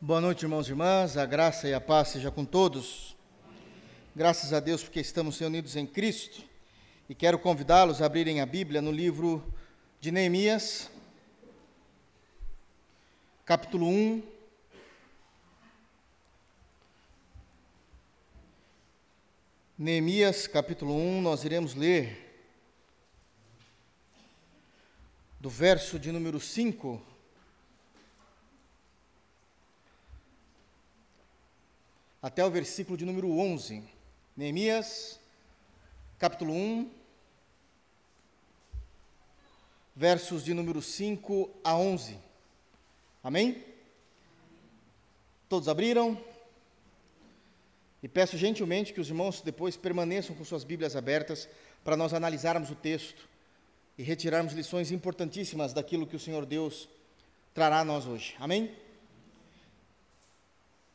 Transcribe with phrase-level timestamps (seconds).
[0.00, 1.16] Boa noite, irmãos e irmãs.
[1.16, 3.16] A graça e a paz seja com todos.
[4.14, 6.40] Graças a Deus porque estamos reunidos em Cristo.
[7.08, 9.42] E quero convidá-los a abrirem a Bíblia no livro
[10.00, 10.88] de Neemias,
[13.44, 14.22] capítulo 1.
[19.76, 22.46] Neemias, capítulo 1, nós iremos ler
[25.40, 27.07] do verso de número 5
[32.20, 33.82] até o versículo de número 11.
[34.36, 35.18] Neemias,
[36.18, 36.90] capítulo 1,
[39.94, 42.18] versos de número 5 a 11.
[43.22, 43.64] Amém?
[45.48, 46.18] Todos abriram?
[48.02, 51.48] E peço gentilmente que os irmãos depois permaneçam com suas Bíblias abertas
[51.82, 53.28] para nós analisarmos o texto
[53.96, 56.88] e retirarmos lições importantíssimas daquilo que o Senhor Deus
[57.52, 58.36] trará a nós hoje.
[58.38, 58.72] Amém?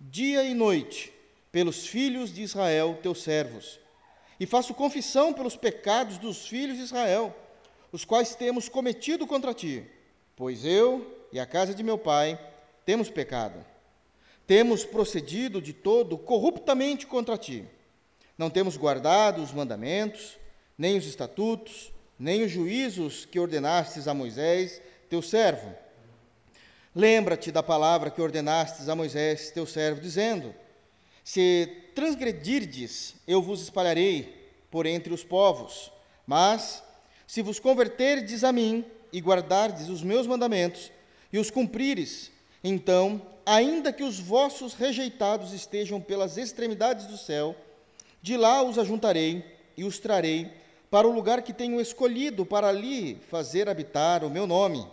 [0.00, 1.12] dia e noite,
[1.50, 3.78] pelos filhos de Israel, teus servos.
[4.38, 7.34] E faço confissão pelos pecados dos filhos de Israel,
[7.92, 9.84] os quais temos cometido contra ti,
[10.34, 12.38] pois eu e a casa de meu pai
[12.84, 13.64] temos pecado.
[14.46, 17.64] Temos procedido de todo corruptamente contra ti.
[18.36, 20.36] Não temos guardado os mandamentos,
[20.76, 25.74] nem os estatutos, nem os juízos que ordenastes a Moisés, teu servo.
[26.94, 30.54] Lembra-te da palavra que ordenastes a Moisés, teu servo, dizendo:
[31.24, 35.90] Se transgredirdes, eu vos espalharei por entre os povos.
[36.24, 36.82] Mas,
[37.26, 40.92] se vos converterdes a mim e guardardes os meus mandamentos
[41.32, 42.30] e os cumprires,
[42.62, 47.56] então, ainda que os vossos rejeitados estejam pelas extremidades do céu,
[48.22, 49.44] de lá os ajuntarei
[49.76, 50.50] e os trarei
[50.90, 54.86] para o lugar que tenho escolhido para ali fazer habitar o meu nome.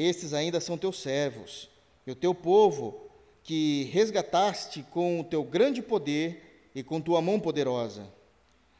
[0.00, 1.68] Estes ainda são teus servos,
[2.06, 3.10] e o teu povo,
[3.42, 8.08] que resgataste com o teu grande poder e com tua mão poderosa.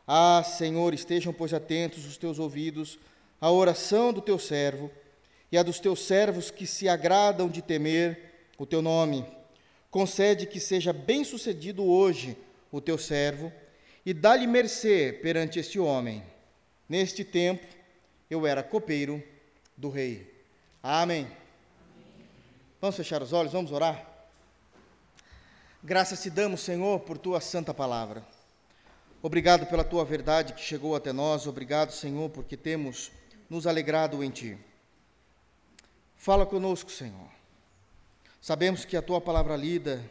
[0.06, 3.00] Ah, Senhor, estejam, pois, atentos os teus ouvidos
[3.40, 4.92] à oração do teu servo
[5.50, 9.26] e a dos teus servos que se agradam de temer o teu nome.
[9.90, 12.36] Concede que seja bem-sucedido hoje
[12.70, 13.52] o teu servo
[14.06, 16.22] e dá-lhe mercê perante este homem.
[16.88, 17.66] Neste tempo
[18.30, 19.20] eu era copeiro
[19.76, 20.37] do rei.
[20.82, 21.28] Amém.
[22.80, 24.06] Vamos fechar os olhos, vamos orar?
[25.82, 28.24] Graças te damos, Senhor, por tua santa palavra.
[29.20, 31.48] Obrigado pela tua verdade que chegou até nós.
[31.48, 33.10] Obrigado, Senhor, porque temos
[33.50, 34.56] nos alegrado em ti.
[36.16, 37.28] Fala conosco, Senhor.
[38.40, 40.08] Sabemos que a tua palavra lida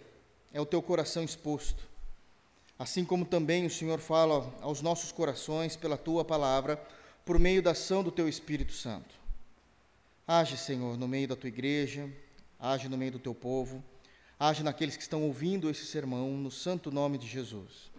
[0.53, 1.87] é o teu coração exposto.
[2.77, 6.75] Assim como também o Senhor fala aos nossos corações pela tua palavra,
[7.23, 9.16] por meio da ação do teu Espírito Santo.
[10.27, 12.11] Age, Senhor, no meio da tua igreja,
[12.59, 13.81] age no meio do teu povo,
[14.37, 17.89] age naqueles que estão ouvindo esse sermão, no santo nome de Jesus.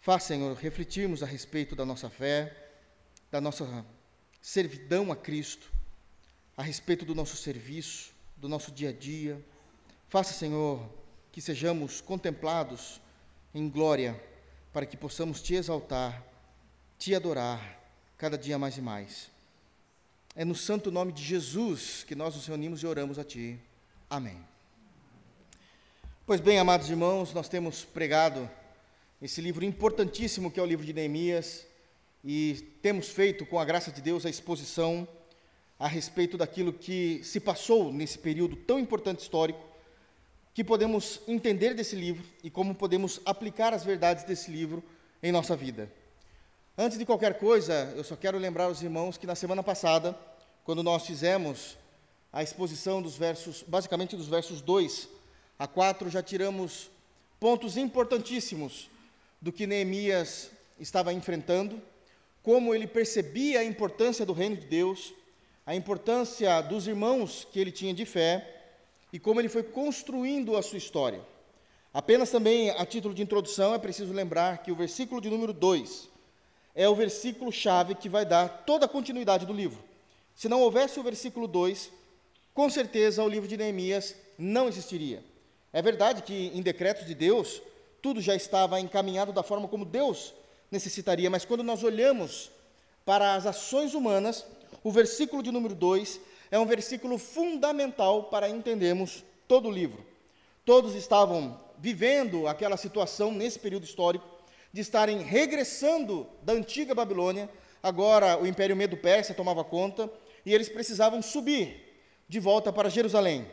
[0.00, 2.72] Faz, Senhor, refletirmos a respeito da nossa fé,
[3.30, 3.86] da nossa
[4.42, 5.72] servidão a Cristo,
[6.56, 9.40] a respeito do nosso serviço, do nosso dia a dia.
[10.08, 10.92] Faça, Senhor,
[11.30, 13.00] que sejamos contemplados
[13.54, 14.20] em glória,
[14.72, 16.20] para que possamos te exaltar,
[16.98, 17.80] te adorar
[18.18, 19.33] cada dia mais e mais.
[20.36, 23.56] É no santo nome de Jesus que nós nos reunimos e oramos a Ti.
[24.10, 24.36] Amém.
[26.26, 28.50] Pois bem, amados irmãos, nós temos pregado
[29.22, 31.64] esse livro importantíssimo que é o livro de Neemias
[32.24, 35.06] e temos feito, com a graça de Deus, a exposição
[35.78, 39.64] a respeito daquilo que se passou nesse período tão importante histórico
[40.52, 44.82] que podemos entender desse livro e como podemos aplicar as verdades desse livro
[45.22, 45.88] em nossa vida.
[46.76, 50.18] Antes de qualquer coisa, eu só quero lembrar os irmãos que na semana passada,
[50.64, 51.78] quando nós fizemos
[52.32, 55.08] a exposição dos versos, basicamente dos versos 2
[55.56, 56.90] a 4, já tiramos
[57.38, 58.90] pontos importantíssimos
[59.40, 60.50] do que Neemias
[60.80, 61.80] estava enfrentando,
[62.42, 65.14] como ele percebia a importância do reino de Deus,
[65.64, 68.72] a importância dos irmãos que ele tinha de fé
[69.12, 71.20] e como ele foi construindo a sua história.
[71.92, 76.12] Apenas também, a título de introdução, é preciso lembrar que o versículo de número 2
[76.74, 79.82] é o versículo-chave que vai dar toda a continuidade do livro.
[80.34, 81.90] Se não houvesse o versículo 2,
[82.52, 85.22] com certeza o livro de Neemias não existiria.
[85.72, 87.62] É verdade que em decretos de Deus,
[88.02, 90.34] tudo já estava encaminhado da forma como Deus
[90.70, 92.50] necessitaria, mas quando nós olhamos
[93.04, 94.44] para as ações humanas,
[94.82, 96.20] o versículo de número 2
[96.50, 100.04] é um versículo fundamental para entendermos todo o livro.
[100.64, 104.33] Todos estavam vivendo aquela situação nesse período histórico
[104.74, 107.48] de estarem regressando da antiga Babilônia,
[107.80, 110.10] agora o Império Medo-Persa tomava conta,
[110.44, 111.94] e eles precisavam subir
[112.28, 113.46] de volta para Jerusalém.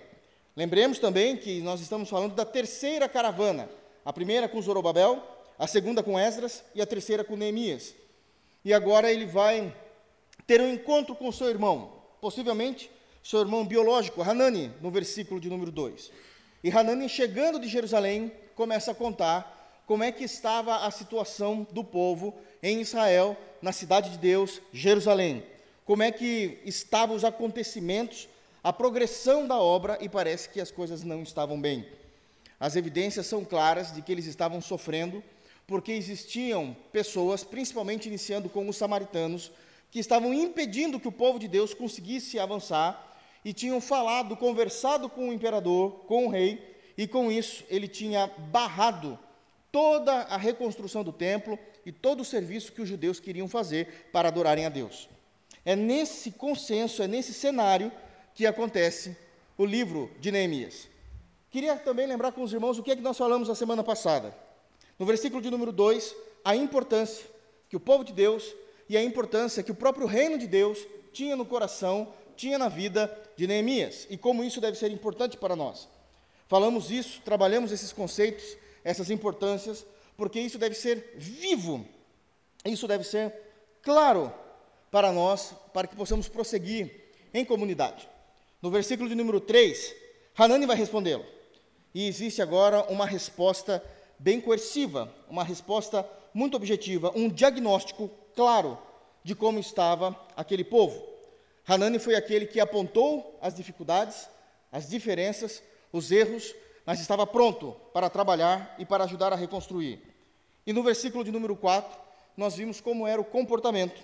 [0.55, 3.69] Lembremos também que nós estamos falando da terceira caravana,
[4.03, 5.23] a primeira com Zorobabel,
[5.59, 7.93] a segunda com Esdras e a terceira com Neemias.
[8.65, 9.71] E agora ele vai
[10.47, 12.89] ter um encontro com seu irmão, possivelmente
[13.23, 16.11] seu irmão biológico, Hanani, no versículo de número 2.
[16.63, 19.60] E Hanani, chegando de Jerusalém, começa a contar
[19.91, 22.33] como é que estava a situação do povo
[22.63, 25.43] em Israel, na cidade de Deus, Jerusalém.
[25.83, 28.29] Como é que estavam os acontecimentos,
[28.63, 31.85] a progressão da obra, e parece que as coisas não estavam bem.
[32.57, 35.21] As evidências são claras de que eles estavam sofrendo,
[35.67, 39.51] porque existiam pessoas, principalmente iniciando com os samaritanos,
[39.91, 45.27] que estavam impedindo que o povo de Deus conseguisse avançar e tinham falado, conversado com
[45.27, 49.19] o imperador, com o rei, e com isso ele tinha barrado
[49.71, 54.27] toda a reconstrução do templo e todo o serviço que os judeus queriam fazer para
[54.27, 55.09] adorarem a Deus.
[55.63, 57.91] É nesse consenso, é nesse cenário
[58.33, 59.15] que acontece
[59.57, 60.87] o livro de Neemias.
[61.49, 64.35] Queria também lembrar com os irmãos o que é que nós falamos na semana passada.
[64.97, 67.25] No versículo de número 2, a importância
[67.69, 68.53] que o povo de Deus
[68.89, 70.79] e a importância que o próprio reino de Deus
[71.13, 75.55] tinha no coração tinha na vida de Neemias e como isso deve ser importante para
[75.55, 75.87] nós.
[76.47, 79.85] Falamos isso, trabalhamos esses conceitos, essas importâncias,
[80.17, 81.85] porque isso deve ser vivo,
[82.65, 83.33] isso deve ser
[83.81, 84.33] claro
[84.89, 88.07] para nós, para que possamos prosseguir em comunidade.
[88.61, 89.95] No versículo de número 3,
[90.37, 91.25] Hanani vai respondê-lo.
[91.93, 93.83] E existe agora uma resposta
[94.19, 98.77] bem coerciva, uma resposta muito objetiva, um diagnóstico claro
[99.23, 101.01] de como estava aquele povo.
[101.67, 104.29] Hanani foi aquele que apontou as dificuldades,
[104.71, 105.61] as diferenças,
[105.91, 106.55] os erros,
[106.85, 110.01] mas estava pronto para trabalhar e para ajudar a reconstruir.
[110.65, 111.99] E no versículo de número 4,
[112.35, 114.01] nós vimos como era o comportamento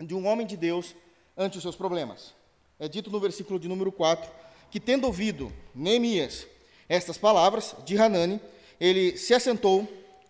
[0.00, 0.94] de um homem de Deus
[1.36, 2.34] ante os seus problemas.
[2.78, 4.30] É dito no versículo de número 4
[4.70, 6.46] que, tendo ouvido Neemias
[6.88, 8.40] estas palavras de Hanani,
[8.78, 9.88] ele se assentou,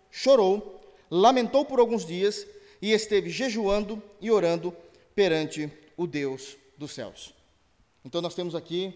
[0.09, 2.47] chorou, lamentou por alguns dias
[2.81, 4.73] e esteve jejuando e orando
[5.15, 7.33] perante o Deus dos céus.
[8.05, 8.93] Então nós temos aqui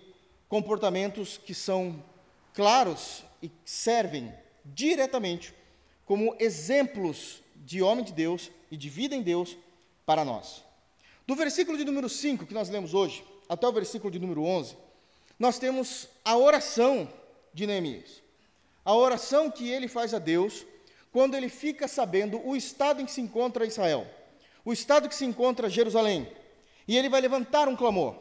[0.47, 2.01] comportamentos que são
[2.53, 4.33] claros e servem
[4.65, 5.53] diretamente
[6.05, 9.57] como exemplos de homem de Deus e de vida em Deus
[10.05, 10.63] para nós.
[11.25, 14.75] Do versículo de número 5 que nós lemos hoje, até o versículo de número 11,
[15.37, 17.11] nós temos a oração
[17.53, 18.21] de Neemias.
[18.83, 20.65] A oração que ele faz a Deus
[21.11, 24.07] quando ele fica sabendo o estado em que se encontra Israel,
[24.63, 26.27] o estado que se encontra Jerusalém,
[26.87, 28.15] e ele vai levantar um clamor.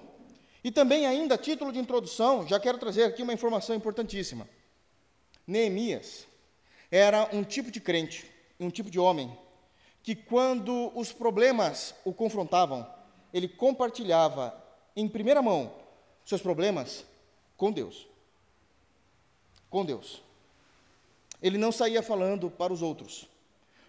[0.63, 4.49] E também, ainda, a título de introdução, já quero trazer aqui uma informação importantíssima.
[5.47, 6.27] Neemias
[6.91, 9.37] era um tipo de crente, um tipo de homem,
[10.03, 12.87] que quando os problemas o confrontavam,
[13.33, 14.55] ele compartilhava
[14.95, 15.73] em primeira mão
[16.25, 17.05] seus problemas
[17.57, 18.07] com Deus.
[19.69, 20.23] Com Deus.
[21.43, 23.29] Ele não saía falando para os outros.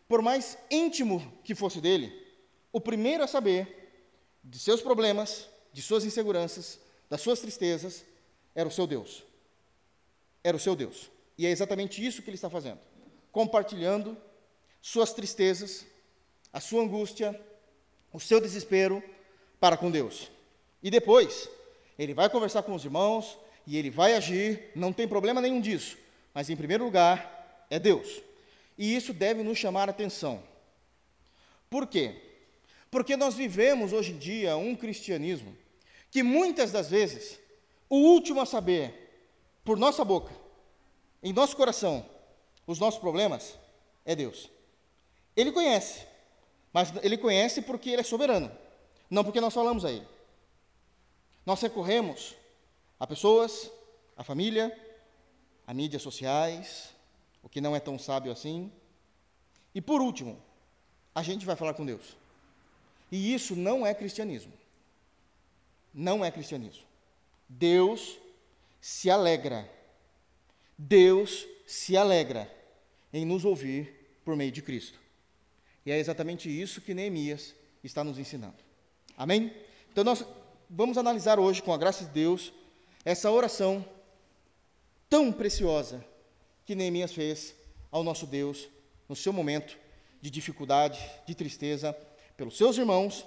[0.07, 2.13] Por mais íntimo que fosse dele,
[2.71, 3.91] o primeiro a saber
[4.43, 8.03] de seus problemas, de suas inseguranças, das suas tristezas,
[8.53, 9.23] era o seu Deus.
[10.43, 11.09] Era o seu Deus.
[11.37, 12.79] E é exatamente isso que ele está fazendo.
[13.31, 14.17] Compartilhando
[14.81, 15.85] suas tristezas,
[16.51, 17.39] a sua angústia,
[18.11, 19.03] o seu desespero
[19.59, 20.29] para com Deus.
[20.83, 21.49] E depois,
[21.97, 25.97] ele vai conversar com os irmãos e ele vai agir, não tem problema nenhum disso.
[26.33, 28.21] Mas em primeiro lugar, é Deus.
[28.77, 30.43] E isso deve nos chamar a atenção.
[31.69, 32.15] Por quê?
[32.89, 35.55] Porque nós vivemos hoje em dia um cristianismo
[36.11, 37.39] que muitas das vezes
[37.89, 39.27] o último a saber,
[39.63, 40.33] por nossa boca,
[41.23, 42.05] em nosso coração,
[42.67, 43.57] os nossos problemas
[44.05, 44.49] é Deus.
[45.35, 46.05] Ele conhece,
[46.73, 48.51] mas ele conhece porque ele é soberano,
[49.09, 50.07] não porque nós falamos a ele.
[51.45, 52.35] Nós recorremos
[52.99, 53.71] a pessoas,
[54.15, 54.77] a família,
[55.65, 56.89] a mídias sociais,
[57.41, 58.71] o que não é tão sábio assim.
[59.73, 60.41] E por último,
[61.15, 62.15] a gente vai falar com Deus.
[63.11, 64.60] E isso não é cristianismo.
[65.93, 66.83] Não é cristianismo.
[67.48, 68.17] Deus
[68.79, 69.69] se alegra.
[70.77, 72.51] Deus se alegra
[73.13, 75.00] em nos ouvir por meio de Cristo.
[75.86, 78.57] E é exatamente isso que Neemias está nos ensinando.
[79.17, 79.53] Amém?
[79.91, 80.25] Então nós
[80.69, 82.53] vamos analisar hoje, com a graça de Deus,
[83.03, 83.86] essa oração
[85.10, 86.03] tão preciosa
[86.65, 87.53] que Neemias fez
[87.91, 88.69] ao nosso Deus
[89.10, 89.77] no seu momento
[90.21, 91.93] de dificuldade, de tristeza,
[92.38, 93.25] pelos seus irmãos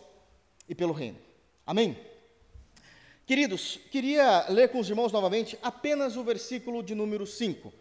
[0.69, 1.19] e pelo reino.
[1.67, 1.99] Amém?
[3.27, 7.73] Queridos, queria ler com os irmãos novamente apenas o versículo de número 5.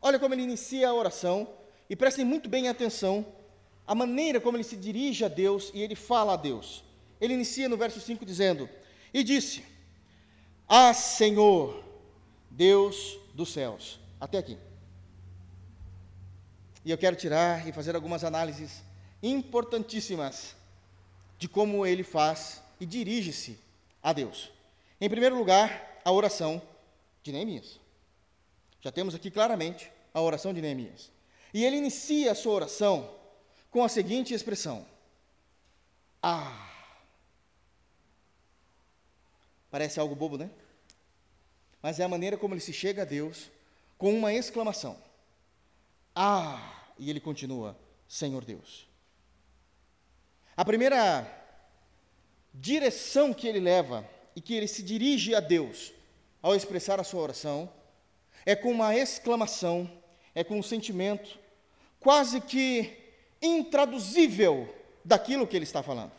[0.00, 1.48] Olha como ele inicia a oração
[1.90, 3.26] e prestem muito bem atenção
[3.84, 6.84] a maneira como ele se dirige a Deus e ele fala a Deus.
[7.20, 8.68] Ele inicia no verso 5 dizendo:
[9.12, 9.64] E disse:
[10.68, 11.82] Ah, Senhor,
[12.48, 13.98] Deus dos céus.
[14.20, 14.56] Até aqui.
[16.84, 18.82] E eu quero tirar e fazer algumas análises
[19.20, 20.54] importantíssimas
[21.38, 23.58] de como ele faz e dirige-se
[24.00, 24.50] a Deus.
[25.02, 26.62] Em primeiro lugar, a oração
[27.24, 27.80] de Neemias.
[28.80, 31.10] Já temos aqui claramente a oração de Neemias.
[31.52, 33.12] E ele inicia a sua oração
[33.68, 34.86] com a seguinte expressão:
[36.22, 36.70] Ah.
[39.72, 40.48] Parece algo bobo, né?
[41.82, 43.50] Mas é a maneira como ele se chega a Deus
[43.98, 44.96] com uma exclamação.
[46.14, 46.84] Ah!
[46.96, 48.86] E ele continua: Senhor Deus.
[50.56, 51.26] A primeira
[52.54, 55.92] direção que ele leva e que ele se dirige a Deus
[56.42, 57.70] ao expressar a sua oração
[58.44, 59.90] é com uma exclamação,
[60.34, 61.38] é com um sentimento
[62.00, 62.96] quase que
[63.40, 64.74] intraduzível
[65.04, 66.12] daquilo que ele está falando.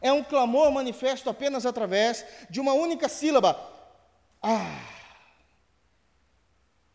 [0.00, 3.58] É um clamor manifesto apenas através de uma única sílaba.
[4.42, 4.82] Ah!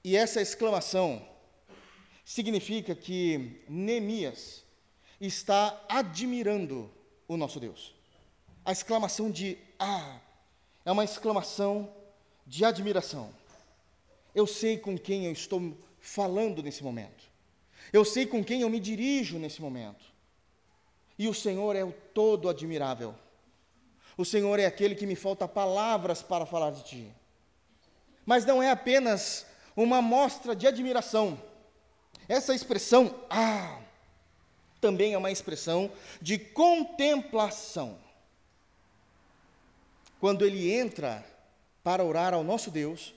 [0.04, 1.28] E essa exclamação
[2.24, 4.64] significa que Neemias
[5.20, 6.92] está admirando
[7.28, 7.94] o nosso Deus.
[8.64, 10.20] A exclamação de ah
[10.86, 11.92] é uma exclamação
[12.46, 13.34] de admiração.
[14.34, 17.24] Eu sei com quem eu estou falando nesse momento.
[17.92, 20.06] Eu sei com quem eu me dirijo nesse momento.
[21.18, 23.14] E o Senhor é o todo admirável.
[24.18, 27.12] O Senhor é aquele que me falta palavras para falar de ti.
[28.26, 29.46] Mas não é apenas
[29.76, 31.42] uma mostra de admiração.
[32.28, 33.80] Essa expressão, ah,
[34.80, 38.00] também é uma expressão de contemplação.
[40.22, 41.26] Quando ele entra
[41.84, 43.12] para orar ao nosso Deus,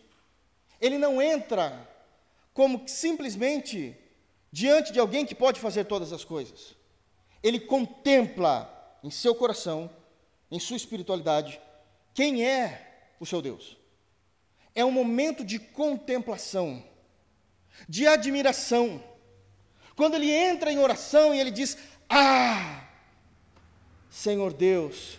[0.80, 1.87] ele não entra
[2.54, 3.94] como simplesmente
[4.50, 6.75] diante de alguém que pode fazer todas as coisas.
[7.42, 9.90] Ele contempla em seu coração,
[10.50, 11.61] em sua espiritualidade,
[12.14, 13.76] quem é o seu Deus.
[14.75, 16.82] É um momento de contemplação,
[17.87, 19.04] de admiração.
[19.94, 21.76] Quando ele entra em oração e ele diz:
[22.08, 22.88] Ah,
[24.08, 25.18] Senhor Deus,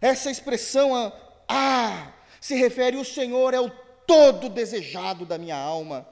[0.00, 1.12] essa expressão,
[1.48, 3.70] ah, se refere: o Senhor é o
[4.06, 6.08] todo desejado da minha alma.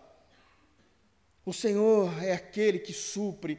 [1.45, 3.59] O Senhor é aquele que supre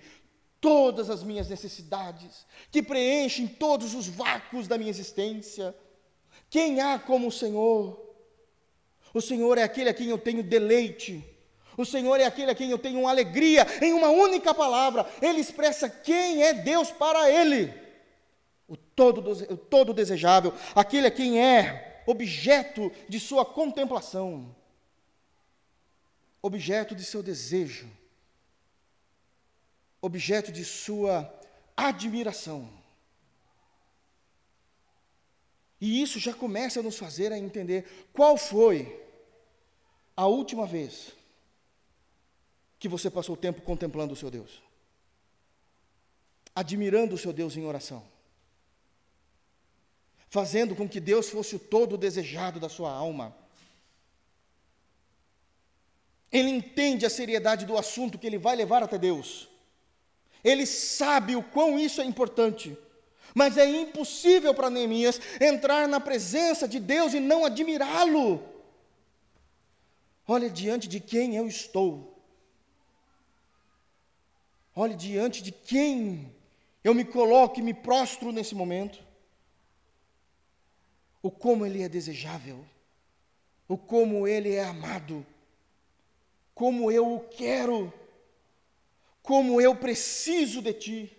[0.60, 5.74] todas as minhas necessidades, que preenche todos os vácuos da minha existência.
[6.50, 8.06] Quem há como o Senhor?
[9.14, 11.24] O Senhor é aquele a quem eu tenho deleite.
[11.78, 13.66] O Senhor é aquele a quem eu tenho alegria.
[13.82, 17.74] Em uma única palavra, ele expressa quem é Deus para ele.
[18.98, 24.54] Todo, todo desejável, aquele a quem é objeto de sua contemplação
[26.42, 27.90] objeto de seu desejo,
[30.02, 31.32] objeto de sua
[31.76, 32.70] admiração.
[35.80, 39.06] E isso já começa a nos fazer a entender qual foi
[40.16, 41.16] a última vez
[42.80, 44.62] que você passou o tempo contemplando o seu Deus,
[46.56, 48.04] admirando o seu Deus em oração,
[50.30, 53.36] fazendo com que Deus fosse o todo desejado da sua alma
[56.32, 59.48] ele entende a seriedade do assunto que ele vai levar até Deus.
[60.44, 62.78] Ele sabe o quão isso é importante.
[63.34, 68.44] Mas é impossível para Neemias entrar na presença de Deus e não admirá-lo.
[70.28, 72.16] Olha diante de quem eu estou.
[74.76, 76.34] Olhe diante de quem
[76.84, 79.00] eu me coloco e me prostro nesse momento.
[81.28, 82.60] O como ele é desejável,
[83.68, 85.26] o como ele é amado
[86.58, 87.94] como eu o quero,
[89.22, 91.18] como eu preciso de Ti.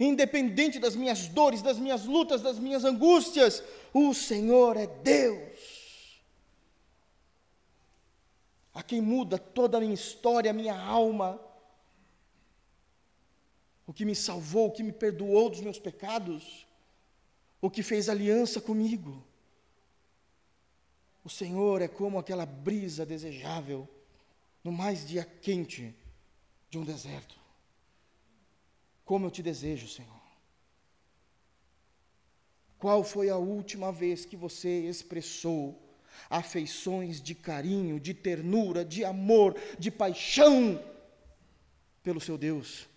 [0.00, 6.22] Independente das minhas dores, das minhas lutas, das minhas angústias, o Senhor é Deus.
[8.72, 11.38] A quem muda toda a minha história, a minha alma,
[13.86, 16.66] o que me salvou, o que me perdoou dos meus pecados,
[17.62, 19.24] o que fez aliança comigo.
[21.24, 23.88] O Senhor é como aquela brisa desejável
[24.62, 25.94] no mais dia quente
[26.68, 27.40] de um deserto.
[29.02, 30.20] Como eu te desejo, Senhor.
[32.78, 35.80] Qual foi a última vez que você expressou
[36.28, 40.82] afeições de carinho, de ternura, de amor, de paixão
[42.02, 42.88] pelo seu Deus,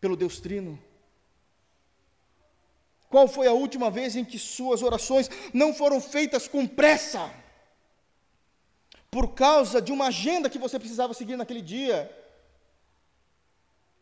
[0.00, 0.78] pelo Deus Trino.
[3.12, 7.30] Qual foi a última vez em que suas orações não foram feitas com pressa?
[9.10, 12.10] Por causa de uma agenda que você precisava seguir naquele dia.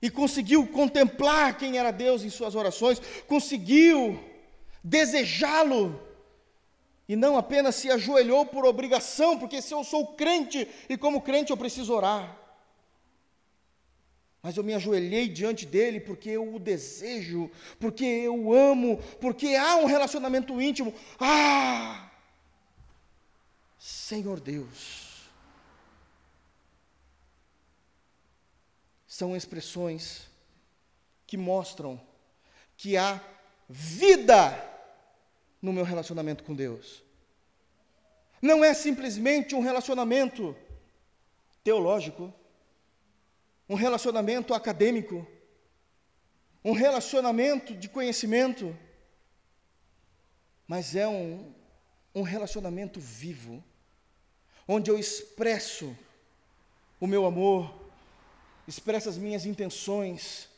[0.01, 4.19] E conseguiu contemplar quem era Deus em suas orações, conseguiu
[4.83, 6.01] desejá-lo,
[7.09, 11.51] e não apenas se ajoelhou por obrigação, porque se eu sou crente e como crente
[11.51, 12.40] eu preciso orar
[14.43, 19.55] mas eu me ajoelhei diante dele porque eu o desejo, porque eu o amo, porque
[19.55, 20.95] há um relacionamento íntimo.
[21.19, 22.11] Ah!
[23.79, 25.29] Senhor Deus.
[29.07, 30.29] São expressões
[31.27, 32.01] que mostram
[32.77, 33.23] que há
[33.69, 34.69] vida
[35.61, 37.03] no meu relacionamento com Deus.
[38.41, 40.57] Não é simplesmente um relacionamento
[41.63, 42.33] teológico
[43.71, 45.25] um relacionamento acadêmico,
[46.65, 48.77] um relacionamento de conhecimento,
[50.67, 51.55] mas é um,
[52.13, 53.63] um relacionamento vivo,
[54.67, 55.97] onde eu expresso
[56.99, 57.73] o meu amor,
[58.67, 60.49] expresso as minhas intenções,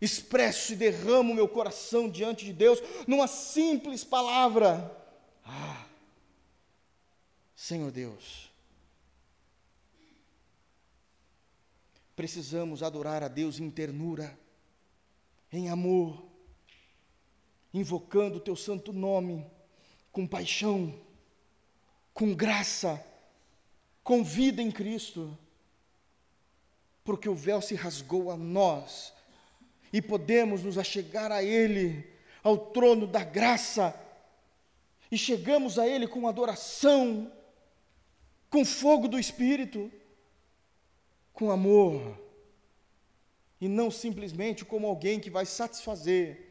[0.00, 4.90] expresso e derramo o meu coração diante de Deus numa simples palavra.
[5.44, 5.84] Ah,
[7.54, 8.50] Senhor Deus,
[12.16, 14.38] Precisamos adorar a Deus em ternura,
[15.52, 16.24] em amor,
[17.72, 19.44] invocando o teu santo nome,
[20.12, 20.94] com paixão,
[22.12, 23.04] com graça,
[24.04, 25.36] com vida em Cristo,
[27.02, 29.12] porque o véu se rasgou a nós
[29.92, 32.08] e podemos nos achegar a Ele,
[32.42, 33.98] ao trono da graça,
[35.10, 37.30] e chegamos a Ele com adoração,
[38.48, 39.90] com fogo do Espírito
[41.34, 42.18] com amor,
[43.60, 46.44] e não simplesmente como alguém que vai satisfazer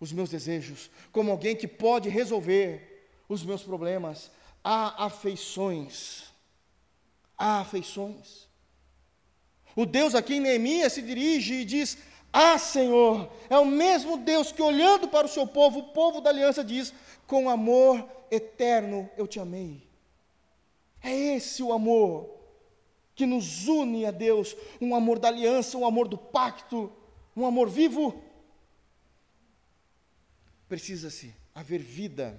[0.00, 4.30] os meus desejos, como alguém que pode resolver os meus problemas.
[4.62, 6.24] Há afeições,
[7.36, 8.48] há afeições.
[9.76, 11.98] O Deus a quem Neemias se dirige e diz:
[12.32, 16.30] Ah, Senhor, é o mesmo Deus que, olhando para o seu povo, o povo da
[16.30, 16.92] aliança, diz:
[17.26, 19.86] Com amor eterno eu te amei.
[21.00, 22.37] É esse o amor
[23.18, 26.92] que nos une a Deus, um amor da aliança, um amor do pacto,
[27.36, 28.22] um amor vivo.
[30.68, 32.38] Precisa-se haver vida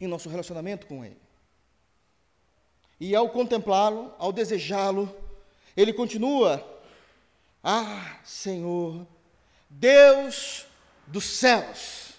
[0.00, 1.20] em nosso relacionamento com Ele.
[2.98, 5.14] E ao contemplá-lo, ao desejá-lo,
[5.76, 6.66] ele continua:
[7.62, 9.06] Ah, Senhor,
[9.68, 10.64] Deus
[11.06, 12.14] dos céus.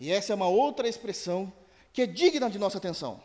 [0.00, 1.52] E essa é uma outra expressão
[1.92, 3.22] que é digna de nossa atenção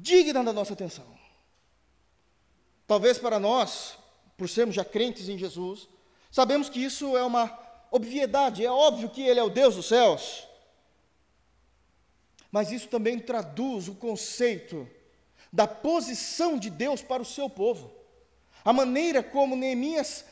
[0.00, 1.06] digna da nossa atenção.
[2.86, 3.98] Talvez para nós,
[4.36, 5.88] por sermos já crentes em Jesus,
[6.30, 7.58] sabemos que isso é uma
[7.90, 10.46] obviedade, é óbvio que Ele é o Deus dos céus.
[12.50, 14.88] Mas isso também traduz o conceito
[15.52, 17.92] da posição de Deus para o seu povo.
[18.64, 20.24] A maneira como Neemias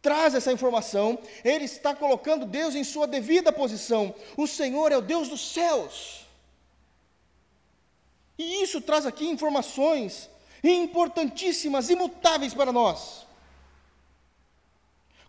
[0.00, 4.14] traz essa informação, ele está colocando Deus em sua devida posição.
[4.36, 6.23] O Senhor é o Deus dos céus.
[8.38, 10.28] E isso traz aqui informações
[10.62, 13.26] importantíssimas, imutáveis para nós.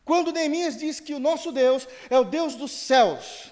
[0.03, 3.51] Quando Neemias diz que o nosso Deus é o Deus dos céus,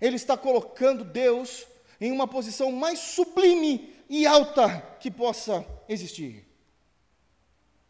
[0.00, 1.66] ele está colocando Deus
[2.00, 6.46] em uma posição mais sublime e alta que possa existir.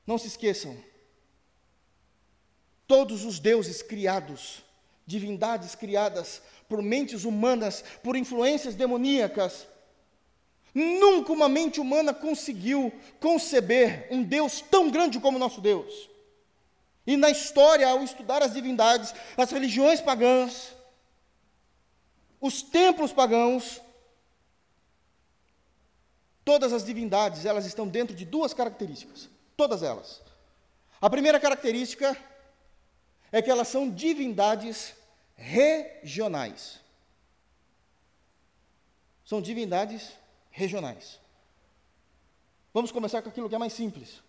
[0.06, 0.76] Não se esqueçam,
[2.87, 4.64] todos os deuses criados,
[5.06, 9.68] divindades criadas por mentes humanas, por influências demoníacas,
[10.74, 16.09] Nunca uma mente humana conseguiu conceber um Deus tão grande como o nosso Deus.
[17.06, 20.74] E na história, ao estudar as divindades, as religiões pagãs,
[22.40, 23.80] os templos pagãos,
[26.44, 30.22] todas as divindades, elas estão dentro de duas características, todas elas.
[31.00, 32.16] A primeira característica
[33.33, 34.94] é que elas são divindades
[35.35, 36.78] regionais.
[39.24, 40.19] São divindades
[40.61, 41.18] regionais.
[42.73, 44.23] Vamos começar com aquilo que é mais simples.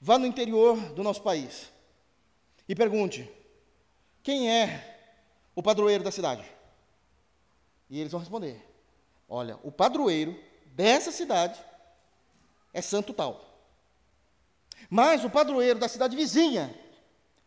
[0.00, 1.70] Vá no interior do nosso país
[2.68, 3.30] e pergunte:
[4.22, 5.14] quem é
[5.54, 6.44] o padroeiro da cidade?
[7.88, 8.60] E eles vão responder:
[9.28, 11.62] olha, o padroeiro dessa cidade
[12.74, 13.44] é santo tal.
[14.90, 16.74] Mas o padroeiro da cidade vizinha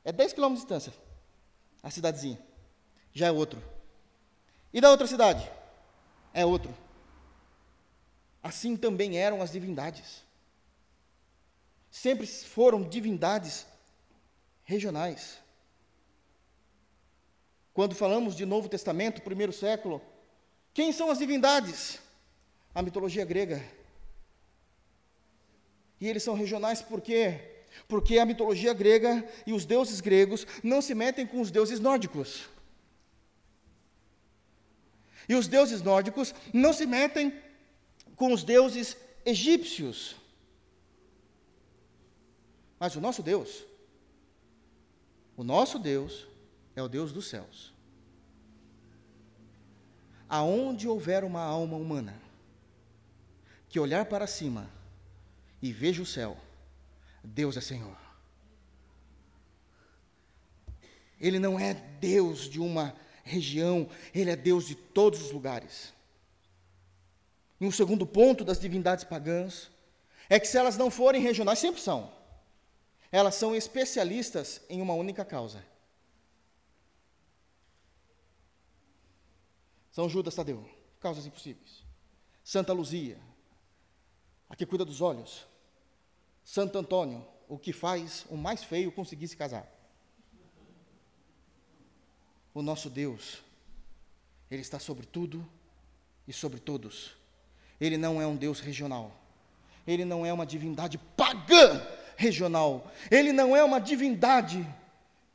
[0.03, 0.93] é 10 quilômetros de distância,
[1.83, 2.39] a cidadezinha,
[3.13, 3.61] já é outro.
[4.73, 5.49] E da outra cidade?
[6.33, 6.73] É outro.
[8.41, 10.23] Assim também eram as divindades.
[11.91, 13.65] Sempre foram divindades
[14.63, 15.39] regionais.
[17.73, 20.01] Quando falamos de Novo Testamento, primeiro século,
[20.73, 21.99] quem são as divindades?
[22.73, 23.63] A mitologia grega.
[25.99, 27.63] E eles são regionais por quê?
[27.87, 32.47] Porque a mitologia grega e os deuses gregos não se metem com os deuses nórdicos.
[35.27, 37.33] E os deuses nórdicos não se metem
[38.19, 40.13] com os deuses egípcios.
[42.77, 43.63] Mas o nosso Deus,
[45.37, 46.27] o nosso Deus
[46.75, 47.73] é o Deus dos céus.
[50.27, 52.21] Aonde houver uma alma humana
[53.69, 54.69] que olhar para cima
[55.61, 56.37] e veja o céu,
[57.23, 57.97] Deus é Senhor.
[61.21, 65.93] Ele não é Deus de uma região, ele é Deus de todos os lugares.
[67.59, 69.69] E um segundo ponto das divindades pagãs
[70.29, 72.11] é que se elas não forem regionais, sempre são.
[73.11, 75.65] Elas são especialistas em uma única causa.
[79.91, 80.69] São Judas Tadeu,
[80.99, 81.83] causas impossíveis.
[82.43, 83.19] Santa Luzia,
[84.47, 85.45] a que cuida dos olhos.
[86.43, 89.67] Santo Antônio, o que faz o mais feio conseguir se casar.
[92.53, 93.43] O nosso Deus,
[94.49, 95.47] Ele está sobre tudo
[96.27, 97.18] e sobre todos.
[97.79, 99.11] Ele não é um Deus regional.
[99.87, 101.85] Ele não é uma divindade pagã
[102.17, 102.91] regional.
[103.09, 104.67] Ele não é uma divindade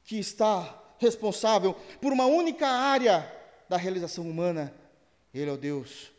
[0.05, 3.31] que está responsável por uma única área
[3.69, 4.73] da realização humana.
[5.33, 6.13] Ele é o Deus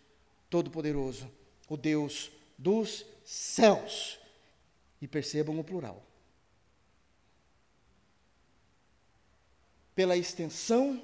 [0.49, 1.31] Todo-Poderoso,
[1.69, 4.19] o Deus dos céus.
[5.01, 6.01] E percebam o plural.
[9.93, 11.01] Pela extensão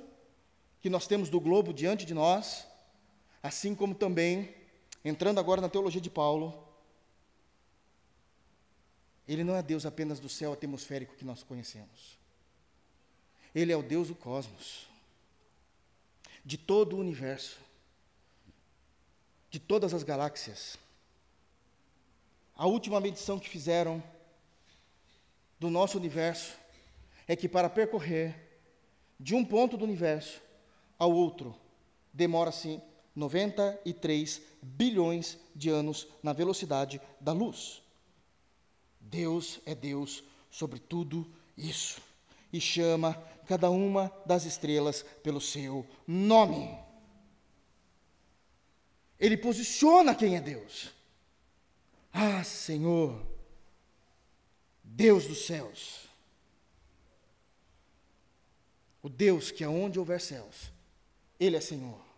[0.82, 2.66] que nós temos do globo diante de nós,
[3.44, 4.54] assim como também,
[5.04, 6.68] entrando agora na teologia de Paulo,
[9.28, 12.18] ele não é Deus apenas do céu atmosférico que nós conhecemos.
[13.54, 14.88] Ele é o Deus do cosmos,
[16.44, 17.60] de todo o universo,
[19.50, 20.78] de todas as galáxias.
[22.56, 24.04] A última medição que fizeram
[25.60, 26.58] do nosso universo
[27.28, 28.36] é que para percorrer
[29.20, 30.42] de um ponto do universo
[30.98, 31.56] ao outro
[32.14, 32.82] demora-se
[33.16, 37.82] 93 bilhões de anos na velocidade da luz.
[39.00, 42.02] Deus é Deus sobre tudo isso
[42.52, 43.14] e chama
[43.48, 46.78] cada uma das estrelas pelo seu nome.
[49.20, 50.92] Ele posiciona quem é Deus.
[52.12, 53.22] Ah, Senhor,
[54.84, 56.08] Deus dos céus.
[59.02, 60.72] O Deus que aonde houver céus,
[61.40, 62.11] Ele é Senhor.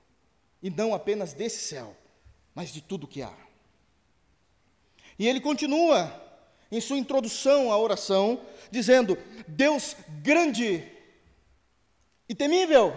[0.63, 1.95] E não apenas desse céu,
[2.55, 3.37] mas de tudo que há.
[5.19, 6.21] E ele continua
[6.71, 10.89] em sua introdução à oração, dizendo: Deus grande
[12.27, 12.93] e temível.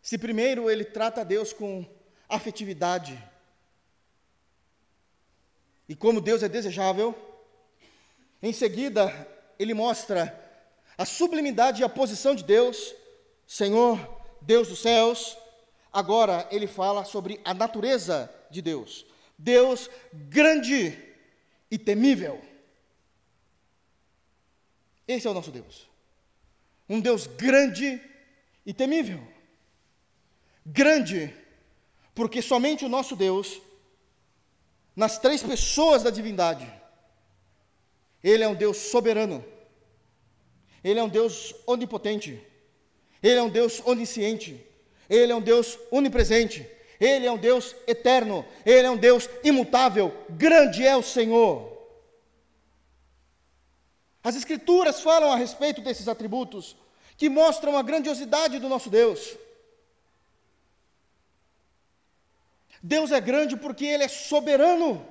[0.00, 1.84] Se primeiro ele trata Deus com
[2.28, 3.22] afetividade,
[5.88, 7.14] e como Deus é desejável,
[8.42, 10.38] em seguida ele mostra
[10.96, 12.94] a sublimidade e a posição de Deus,
[13.52, 13.98] Senhor,
[14.40, 15.36] Deus dos céus.
[15.92, 19.04] Agora ele fala sobre a natureza de Deus.
[19.36, 20.98] Deus grande
[21.70, 22.42] e temível.
[25.06, 25.86] Esse é o nosso Deus.
[26.88, 28.00] Um Deus grande
[28.64, 29.20] e temível.
[30.64, 31.36] Grande,
[32.14, 33.60] porque somente o nosso Deus,
[34.96, 36.72] nas três pessoas da divindade,
[38.24, 39.44] Ele é um Deus soberano,
[40.82, 42.50] Ele é um Deus onipotente,
[43.22, 44.64] Ele é um Deus onisciente,
[45.08, 46.66] Ele é um Deus onipresente,
[47.02, 51.72] ele é um Deus eterno, Ele é um Deus imutável, grande é o Senhor.
[54.22, 56.76] As Escrituras falam a respeito desses atributos,
[57.16, 59.36] que mostram a grandiosidade do nosso Deus.
[62.80, 65.04] Deus é grande porque Ele é soberano.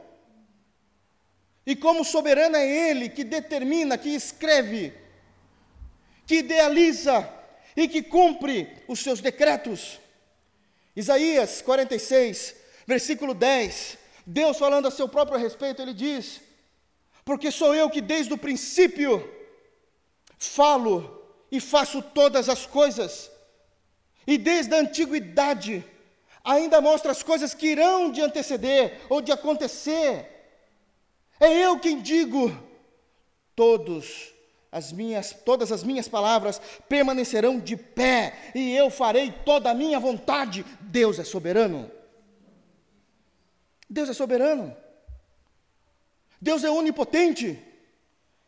[1.66, 4.94] E como soberano é Ele que determina, que escreve,
[6.26, 7.30] que idealiza
[7.76, 10.00] e que cumpre os seus decretos.
[10.96, 12.56] Isaías 46,
[12.86, 16.42] versículo 10, Deus falando a seu próprio respeito, ele diz:
[17.24, 19.30] Porque sou eu que desde o princípio
[20.38, 23.32] falo e faço todas as coisas,
[24.26, 25.84] e desde a antiguidade
[26.44, 30.28] ainda mostro as coisas que irão de anteceder ou de acontecer.
[31.40, 32.52] É eu quem digo:
[33.56, 34.31] todos
[34.72, 40.00] as minhas, todas as minhas palavras permanecerão de pé, e eu farei toda a minha
[40.00, 40.66] vontade.
[40.80, 41.92] Deus é soberano.
[43.90, 44.76] Deus é soberano.
[46.42, 47.62] Deus é onipotente.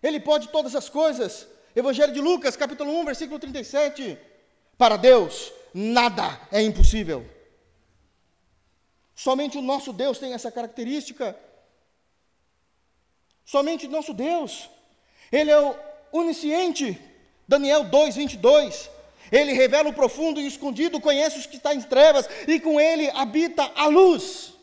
[0.02, 1.46] Ele pode todas as coisas.
[1.76, 4.18] Evangelho de Lucas, capítulo 1, versículo 37.
[4.78, 7.30] Para Deus, nada é impossível.
[9.14, 11.38] Somente o nosso Deus tem essa característica.
[13.44, 14.70] Somente o nosso Deus.
[15.30, 16.98] Ele é o onisciente.
[17.46, 18.90] Daniel 2, 22.
[19.32, 23.10] Ele revela o profundo e escondido, conhece os que estão em trevas, e com ele
[23.10, 24.54] habita a luz.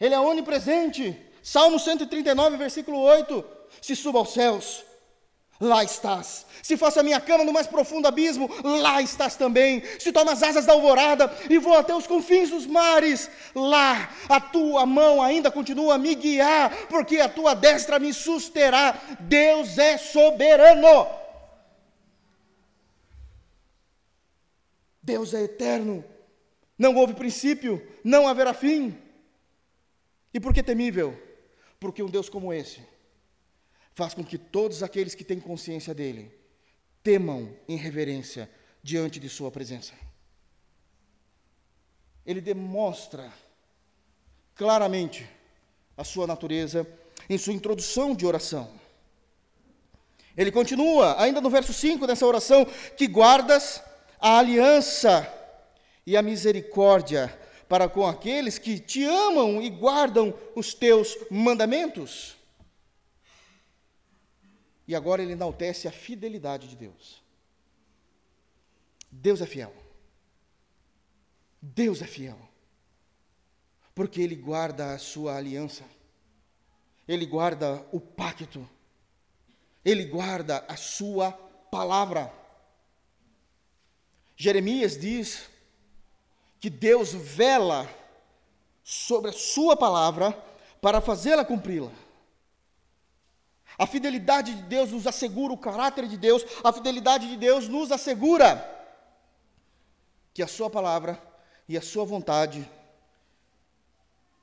[0.00, 1.20] Ele é onipresente.
[1.42, 3.44] Salmo 139, versículo 8:
[3.82, 4.84] Se suba aos céus,
[5.60, 6.46] lá estás.
[6.62, 9.82] Se faço a minha cama no mais profundo abismo, lá estás também.
[9.98, 14.40] Se tomo as asas da alvorada e vou até os confins dos mares, lá a
[14.40, 18.98] tua mão ainda continua a me guiar, porque a tua destra me susterá.
[19.20, 21.06] Deus é soberano.
[25.02, 26.04] Deus é eterno.
[26.78, 28.96] Não houve princípio, não haverá fim.
[30.34, 31.16] E por que temível?
[31.80, 32.95] Porque um Deus como esse
[33.96, 36.30] faz com que todos aqueles que têm consciência dele
[37.02, 38.48] temam em reverência
[38.82, 39.94] diante de sua presença.
[42.26, 43.32] Ele demonstra
[44.54, 45.26] claramente
[45.96, 46.86] a sua natureza
[47.26, 48.70] em sua introdução de oração.
[50.36, 52.66] Ele continua, ainda no verso 5 dessa oração,
[52.98, 53.82] que guardas
[54.20, 55.26] a aliança
[56.06, 57.34] e a misericórdia
[57.66, 62.36] para com aqueles que te amam e guardam os teus mandamentos.
[64.86, 67.22] E agora ele enaltece a fidelidade de Deus.
[69.10, 69.74] Deus é fiel.
[71.60, 72.38] Deus é fiel.
[73.94, 75.84] Porque ele guarda a sua aliança.
[77.08, 78.68] Ele guarda o pacto.
[79.84, 82.32] Ele guarda a sua palavra.
[84.36, 85.48] Jeremias diz
[86.60, 87.88] que Deus vela
[88.84, 90.32] sobre a Sua palavra
[90.80, 91.90] para fazê-la cumpri-la.
[93.78, 97.92] A fidelidade de Deus nos assegura o caráter de Deus, a fidelidade de Deus nos
[97.92, 98.64] assegura
[100.32, 101.22] que a Sua palavra
[101.68, 102.68] e a Sua vontade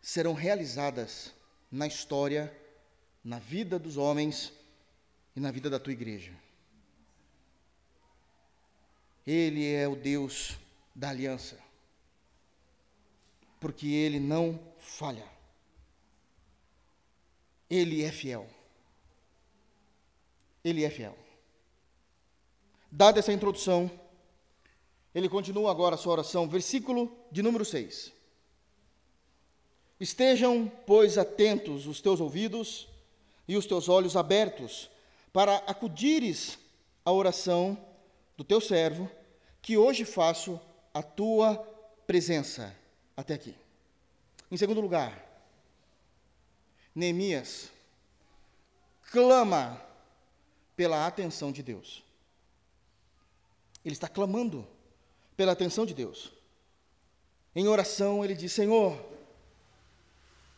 [0.01, 1.33] serão realizadas
[1.71, 2.55] na história,
[3.23, 4.53] na vida dos homens
[5.35, 6.33] e na vida da tua igreja.
[9.25, 10.57] Ele é o Deus
[10.93, 11.63] da aliança
[13.63, 15.25] porque ele não falha.
[17.69, 18.45] Ele é fiel.
[20.63, 21.17] Ele é fiel.
[22.91, 23.89] Dada essa introdução,
[25.13, 28.11] ele continua agora a sua oração, versículo de número 6.
[29.99, 32.87] Estejam, pois, atentos os teus ouvidos
[33.47, 34.89] e os teus olhos abertos,
[35.31, 36.59] para acudires
[37.03, 37.77] à oração
[38.37, 39.09] do teu servo,
[39.61, 40.59] que hoje faço
[40.93, 41.57] a tua
[42.05, 42.75] presença
[43.15, 43.55] até aqui.
[44.51, 45.19] Em segundo lugar,
[46.93, 47.71] Neemias
[49.11, 49.81] clama
[50.75, 52.03] pela atenção de Deus.
[53.83, 54.67] Ele está clamando
[55.35, 56.31] pela atenção de Deus.
[57.55, 58.97] Em oração, ele diz: Senhor,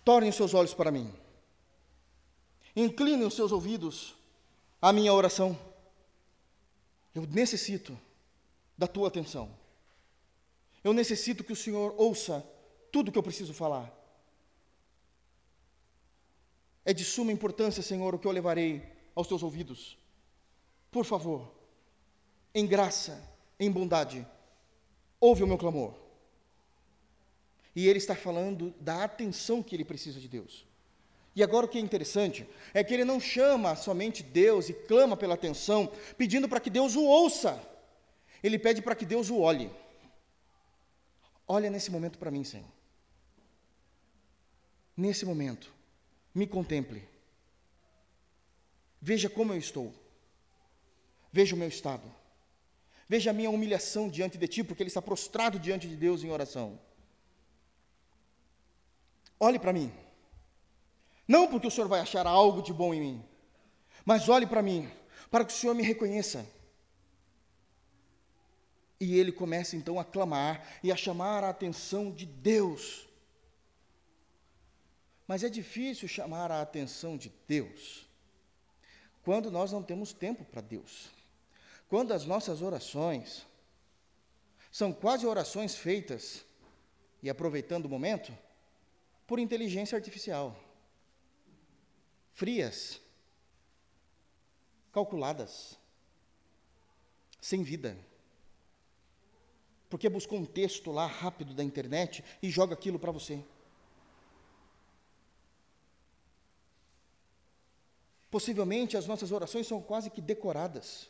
[0.03, 1.11] torne os seus olhos para mim,
[2.75, 4.15] incline os seus ouvidos
[4.81, 5.57] à minha oração.
[7.13, 7.97] Eu necessito
[8.77, 9.49] da tua atenção.
[10.83, 12.45] Eu necessito que o Senhor ouça
[12.91, 13.91] tudo que eu preciso falar.
[16.83, 18.83] É de suma importância, Senhor, o que eu levarei
[19.15, 19.97] aos teus ouvidos.
[20.95, 21.51] Por favor,
[22.53, 23.21] em graça,
[23.59, 24.25] em bondade,
[25.19, 25.93] ouve o meu clamor.
[27.75, 30.65] E ele está falando da atenção que ele precisa de Deus.
[31.35, 35.17] E agora o que é interessante é que ele não chama somente Deus e clama
[35.17, 37.61] pela atenção, pedindo para que Deus o ouça.
[38.41, 39.69] Ele pede para que Deus o olhe.
[41.45, 42.71] Olha nesse momento para mim, Senhor.
[44.95, 45.73] Nesse momento,
[46.33, 47.05] me contemple.
[49.01, 50.04] Veja como eu estou.
[51.35, 52.09] Veja o meu estado.
[53.09, 56.31] Veja a minha humilhação diante de Ti, porque Ele está prostrado diante de Deus em
[56.31, 56.79] oração.
[59.37, 59.91] Olhe para mim.
[61.27, 63.25] Não porque o Senhor vai achar algo de bom em mim,
[64.05, 64.89] mas olhe para mim,
[65.29, 66.47] para que o Senhor me reconheça.
[68.97, 73.09] E ele começa então a clamar e a chamar a atenção de Deus.
[75.27, 78.07] Mas é difícil chamar a atenção de Deus
[79.21, 81.14] quando nós não temos tempo para Deus.
[81.87, 83.45] Quando as nossas orações
[84.71, 86.43] são quase orações feitas,
[87.25, 88.31] e aproveitando o momento,
[89.25, 90.55] por inteligência artificial.
[92.33, 93.01] Frias,
[94.91, 95.79] calculadas,
[97.41, 97.97] sem vida.
[99.89, 103.43] Porque buscou um texto lá rápido da internet e joga aquilo para você.
[108.29, 111.09] Possivelmente as nossas orações são quase que decoradas,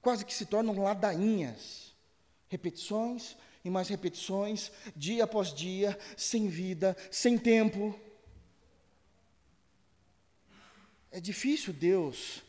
[0.00, 1.94] quase que se tornam ladainhas,
[2.48, 7.98] repetições e mais repetições, dia após dia, sem vida, sem tempo.
[11.10, 12.42] É difícil Deus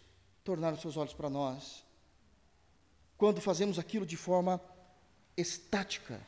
[0.43, 1.83] tornar os seus olhos para nós
[3.17, 4.61] quando fazemos aquilo de forma
[5.35, 6.21] estática.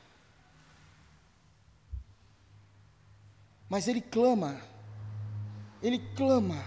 [3.69, 4.61] Mas Ele clama
[5.81, 6.63] ele clama,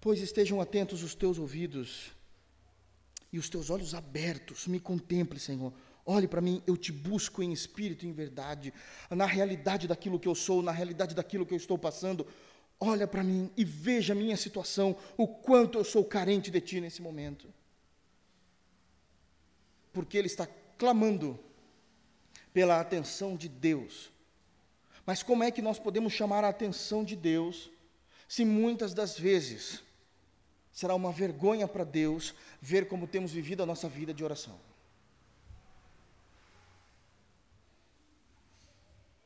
[0.00, 2.12] pois estejam atentos os teus ouvidos
[3.32, 5.72] e os teus olhos abertos, me contemple, Senhor.
[6.04, 8.72] Olhe para mim, eu te busco em espírito e em verdade,
[9.08, 12.26] na realidade daquilo que eu sou, na realidade daquilo que eu estou passando.
[12.78, 16.80] Olha para mim e veja a minha situação, o quanto eu sou carente de ti
[16.80, 17.48] nesse momento.
[19.92, 21.38] Porque ele está clamando
[22.52, 24.12] pela atenção de Deus
[25.04, 27.70] mas como é que nós podemos chamar a atenção de Deus
[28.28, 29.82] se muitas das vezes
[30.72, 34.58] será uma vergonha para Deus ver como temos vivido a nossa vida de oração?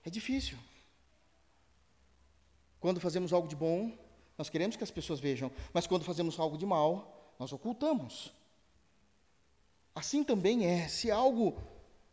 [0.05, 0.59] É difícil.
[2.81, 3.93] Quando fazemos algo de bom,
[4.39, 8.33] nós queremos que as pessoas vejam, mas quando fazemos algo de mal, nós ocultamos.
[9.95, 11.61] Assim também é, se algo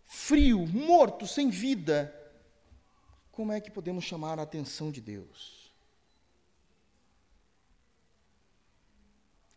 [0.05, 2.13] frio, morto, sem vida,
[3.31, 5.62] como é que podemos chamar a atenção de Deus?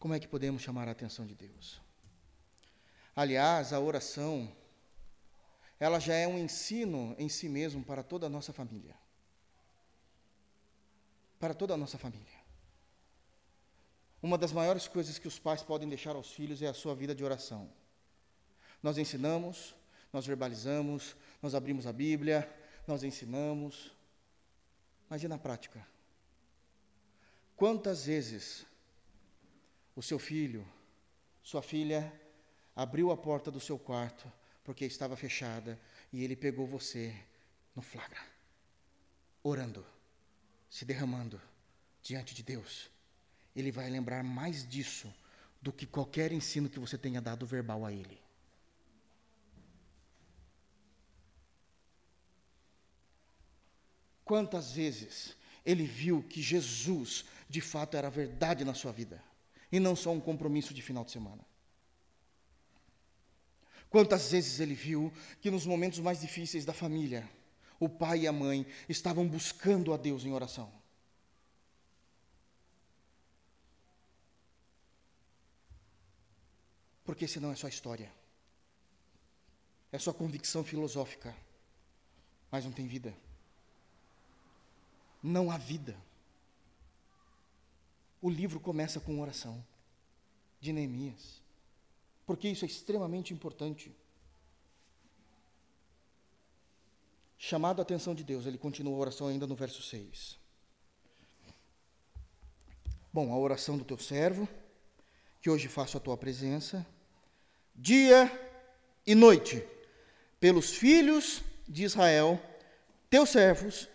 [0.07, 1.81] Como é que podemos chamar a atenção de Deus?
[3.16, 4.57] Aliás, a oração,
[5.81, 8.97] ela já é um ensino em si mesmo para toda a nossa família.
[11.40, 12.38] Para toda a nossa família.
[14.23, 17.12] Uma das maiores coisas que os pais podem deixar aos filhos é a sua vida
[17.12, 17.69] de oração.
[18.81, 19.75] Nós ensinamos,
[20.12, 22.49] nós verbalizamos, nós abrimos a Bíblia,
[22.87, 23.90] nós ensinamos,
[25.09, 25.85] mas e na prática?
[27.57, 28.64] Quantas vezes
[29.96, 30.64] o seu filho,
[31.42, 32.12] sua filha,
[32.74, 34.30] abriu a porta do seu quarto
[34.62, 35.80] porque estava fechada
[36.12, 37.16] e ele pegou você
[37.74, 38.20] no flagra,
[39.42, 39.85] orando,
[40.68, 41.40] se derramando
[42.02, 42.90] diante de Deus?
[43.54, 45.12] Ele vai lembrar mais disso
[45.62, 48.20] do que qualquer ensino que você tenha dado verbal a ele.
[54.24, 59.22] Quantas vezes ele viu que Jesus, de fato, era verdade na sua vida,
[59.70, 61.44] e não só um compromisso de final de semana?
[63.88, 67.29] Quantas vezes ele viu que nos momentos mais difíceis da família,
[67.79, 70.72] o pai e a mãe estavam buscando a Deus em oração?
[77.05, 78.12] Porque senão é só história.
[79.92, 81.35] É só convicção filosófica,
[82.50, 83.14] mas não tem vida
[85.26, 85.96] não há vida.
[88.26, 89.64] O livro começa com oração
[90.60, 91.40] de Neemias,
[92.26, 93.94] porque isso é extremamente importante.
[97.38, 100.36] Chamado a atenção de Deus, ele continua a oração ainda no verso 6.
[103.12, 104.48] Bom, a oração do teu servo,
[105.40, 106.84] que hoje faço a tua presença,
[107.76, 108.28] dia
[109.06, 109.64] e noite,
[110.40, 112.42] pelos filhos de Israel,
[113.08, 113.88] teus servos,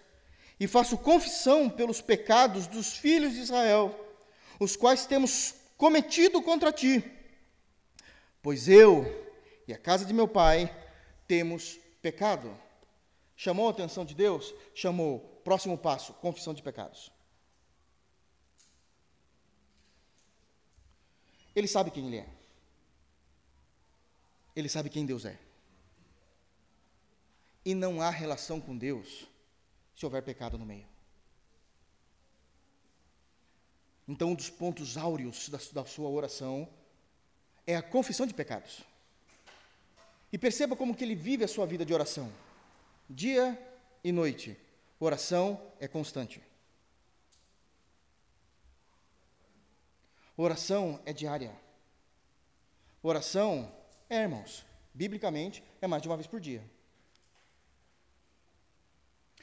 [0.57, 4.00] e faço confissão pelos pecados dos filhos de Israel,
[4.61, 7.03] os quais temos cometido contra ti.
[8.43, 9.03] Pois eu
[9.67, 10.71] e a casa de meu pai
[11.27, 12.55] temos pecado.
[13.35, 14.53] Chamou a atenção de Deus?
[14.75, 15.19] Chamou.
[15.43, 17.11] Próximo passo: confissão de pecados.
[21.55, 22.29] Ele sabe quem ele é.
[24.55, 25.39] Ele sabe quem Deus é.
[27.65, 29.27] E não há relação com Deus
[29.95, 30.90] se houver pecado no meio.
[34.11, 36.67] Então, um dos pontos áureos da, da sua oração
[37.65, 38.81] é a confissão de pecados.
[40.33, 42.29] E perceba como que ele vive a sua vida de oração.
[43.09, 43.57] Dia
[44.03, 44.57] e noite.
[44.99, 46.43] Oração é constante.
[50.35, 51.57] Oração é diária.
[53.01, 53.73] Oração
[54.09, 56.61] é, irmãos, biblicamente, é mais de uma vez por dia.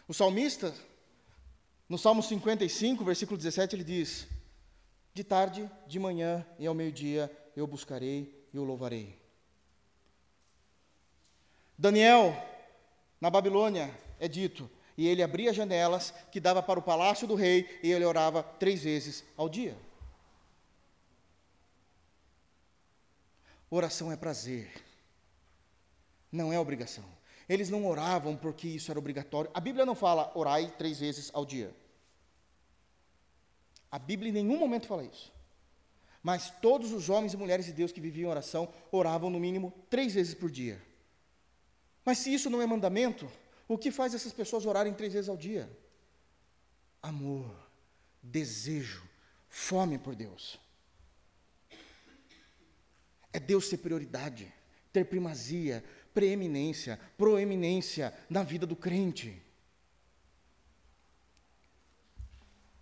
[0.07, 0.75] O salmista,
[1.89, 4.29] no Salmo 55, versículo 17, ele diz:
[5.19, 9.21] De tarde, de manhã e ao meio-dia eu buscarei e o louvarei.
[11.77, 12.33] Daniel,
[13.21, 17.81] na Babilônia, é dito: e ele abria janelas que dava para o palácio do rei
[17.83, 19.77] e ele orava três vezes ao dia.
[23.69, 24.71] Oração é prazer,
[26.31, 27.05] não é obrigação.
[27.49, 29.51] Eles não oravam porque isso era obrigatório.
[29.53, 31.75] A Bíblia não fala orai três vezes ao dia.
[33.91, 35.33] A Bíblia em nenhum momento fala isso.
[36.23, 40.15] Mas todos os homens e mulheres de Deus que viviam oração oravam no mínimo três
[40.15, 40.81] vezes por dia.
[42.05, 43.31] Mas se isso não é mandamento,
[43.67, 45.71] o que faz essas pessoas orarem três vezes ao dia?
[47.03, 47.55] Amor,
[48.23, 49.03] desejo,
[49.49, 50.59] fome por Deus.
[53.33, 54.53] É Deus ter prioridade,
[54.93, 59.41] ter primazia, preeminência, proeminência na vida do crente.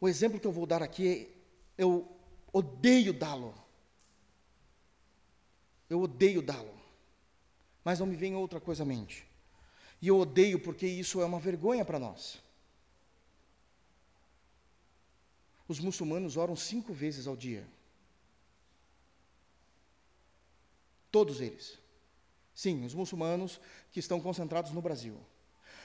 [0.06, 1.28] O exemplo que eu vou dar aqui,
[1.76, 2.08] eu
[2.52, 3.52] odeio dá-lo.
[5.90, 6.80] Eu odeio dá-lo.
[7.82, 9.26] Mas não me vem outra coisa à mente.
[10.00, 12.40] E eu odeio porque isso é uma vergonha para nós.
[15.66, 17.66] Os muçulmanos oram cinco vezes ao dia.
[21.10, 21.80] Todos eles.
[22.54, 25.18] Sim, os muçulmanos que estão concentrados no Brasil.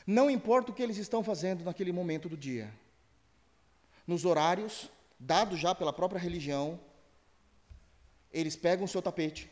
[0.06, 2.72] Não importa o que eles estão fazendo naquele momento do dia.
[4.06, 4.90] Nos horários
[5.20, 6.80] dados já pela própria religião,
[8.32, 9.52] eles pegam o seu tapete,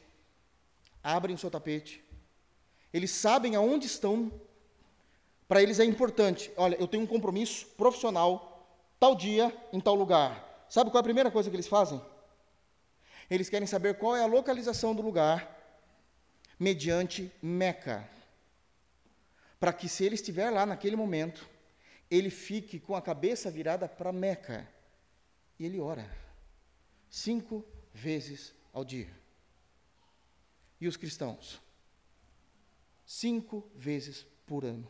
[1.03, 2.03] abrem o seu tapete,
[2.91, 4.31] eles sabem aonde estão
[5.49, 6.51] para eles é importante.
[6.55, 8.67] Olha, eu tenho um compromisso profissional,
[8.99, 10.65] tal dia, em tal lugar.
[10.69, 11.99] Sabe qual é a primeira coisa que eles fazem?
[13.27, 15.57] Eles querem saber qual é a localização do lugar
[16.59, 18.07] mediante Meca.
[19.59, 21.48] Para que, se ele estiver lá naquele momento,
[22.09, 24.67] ele fique com a cabeça virada para Meca.
[25.57, 26.09] E ele ora.
[27.09, 29.09] Cinco vezes ao dia.
[30.79, 31.61] E os cristãos?
[33.05, 34.89] Cinco vezes por ano.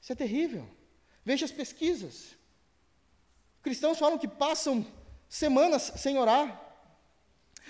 [0.00, 0.68] Isso é terrível.
[1.24, 2.36] Veja as pesquisas.
[3.62, 4.86] Cristãos falam que passam
[5.28, 6.62] semanas sem orar,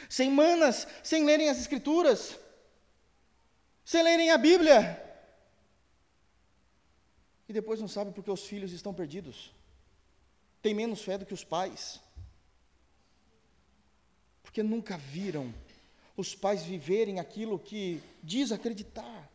[0.08, 2.38] semanas sem lerem as Escrituras,
[3.82, 5.05] sem lerem a Bíblia,
[7.48, 9.52] e depois não sabem porque os filhos estão perdidos,
[10.62, 12.00] têm menos fé do que os pais,
[14.42, 15.52] porque nunca viram
[16.16, 19.30] os pais viverem aquilo que diz acreditar.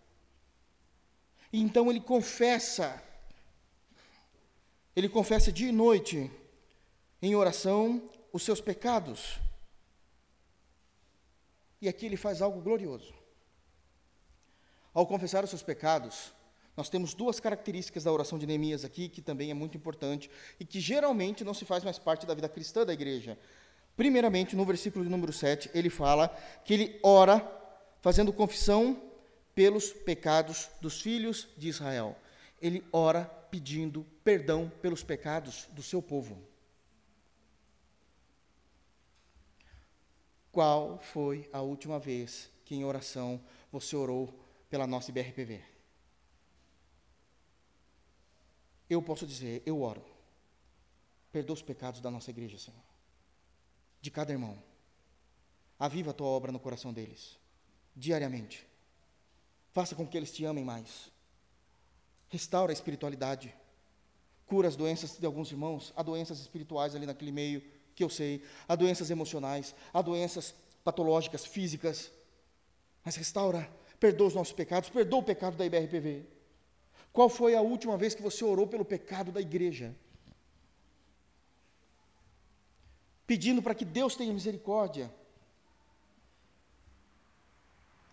[1.53, 3.01] E então ele confessa,
[4.95, 6.31] ele confessa dia e noite,
[7.21, 9.39] em oração, os seus pecados.
[11.79, 13.13] E aqui ele faz algo glorioso.
[14.93, 16.33] Ao confessar os seus pecados,
[16.75, 20.65] nós temos duas características da oração de Neemias aqui, que também é muito importante e
[20.65, 23.37] que geralmente não se faz mais parte da vida cristã da igreja.
[23.95, 26.29] Primeiramente, no versículo de número 7, ele fala
[26.63, 27.45] que ele ora
[27.99, 29.01] fazendo confissão
[29.53, 32.17] pelos pecados dos filhos de Israel.
[32.61, 36.41] Ele ora pedindo perdão pelos pecados do seu povo.
[40.51, 43.41] Qual foi a última vez que em oração
[43.71, 44.33] você orou
[44.69, 45.70] pela nossa IBRPV?
[48.91, 50.03] Eu posso dizer, eu oro.
[51.31, 52.83] Perdoa os pecados da nossa igreja, Senhor.
[54.01, 54.61] De cada irmão.
[55.79, 57.39] Aviva a tua obra no coração deles.
[57.95, 58.67] Diariamente.
[59.71, 61.09] Faça com que eles te amem mais.
[62.27, 63.55] Restaura a espiritualidade.
[64.45, 67.63] Cura as doenças de alguns irmãos, há doenças espirituais ali naquele meio,
[67.95, 72.11] que eu sei, há doenças emocionais, há doenças patológicas, físicas.
[73.05, 73.71] Mas restaura,
[74.01, 76.25] perdoa os nossos pecados, perdoa o pecado da IBRPV.
[77.13, 79.93] Qual foi a última vez que você orou pelo pecado da igreja?
[83.27, 85.11] Pedindo para que Deus tenha misericórdia.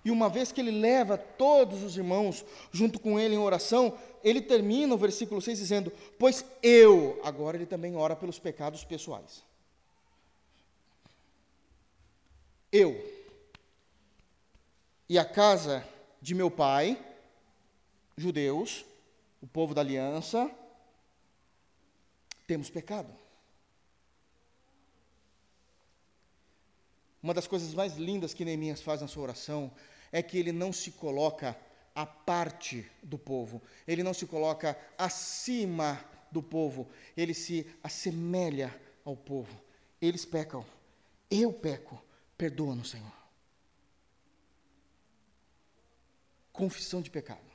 [0.05, 4.41] E uma vez que ele leva todos os irmãos junto com ele em oração, ele
[4.41, 9.45] termina o versículo 6 dizendo: Pois eu, agora ele também ora pelos pecados pessoais.
[12.73, 12.99] Eu
[15.09, 15.87] e a casa
[16.21, 17.03] de meu pai,
[18.17, 18.85] judeus,
[19.41, 20.51] o povo da aliança,
[22.47, 23.13] temos pecado.
[27.23, 29.71] Uma das coisas mais lindas que Neemias faz na sua oração
[30.11, 31.57] é que ele não se coloca
[31.95, 38.75] à parte do povo, ele não se coloca acima do povo, ele se assemelha
[39.05, 39.61] ao povo.
[40.01, 40.65] Eles pecam,
[41.31, 42.01] eu peco,
[42.37, 43.13] perdoa-nos, Senhor.
[46.53, 47.48] Confissão de pecado.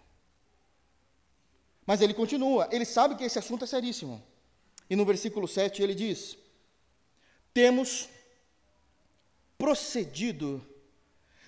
[1.86, 4.24] Mas ele continua, ele sabe que esse assunto é seríssimo.
[4.90, 6.38] E no versículo 7 ele diz:
[7.54, 8.10] Temos
[9.58, 10.66] procedido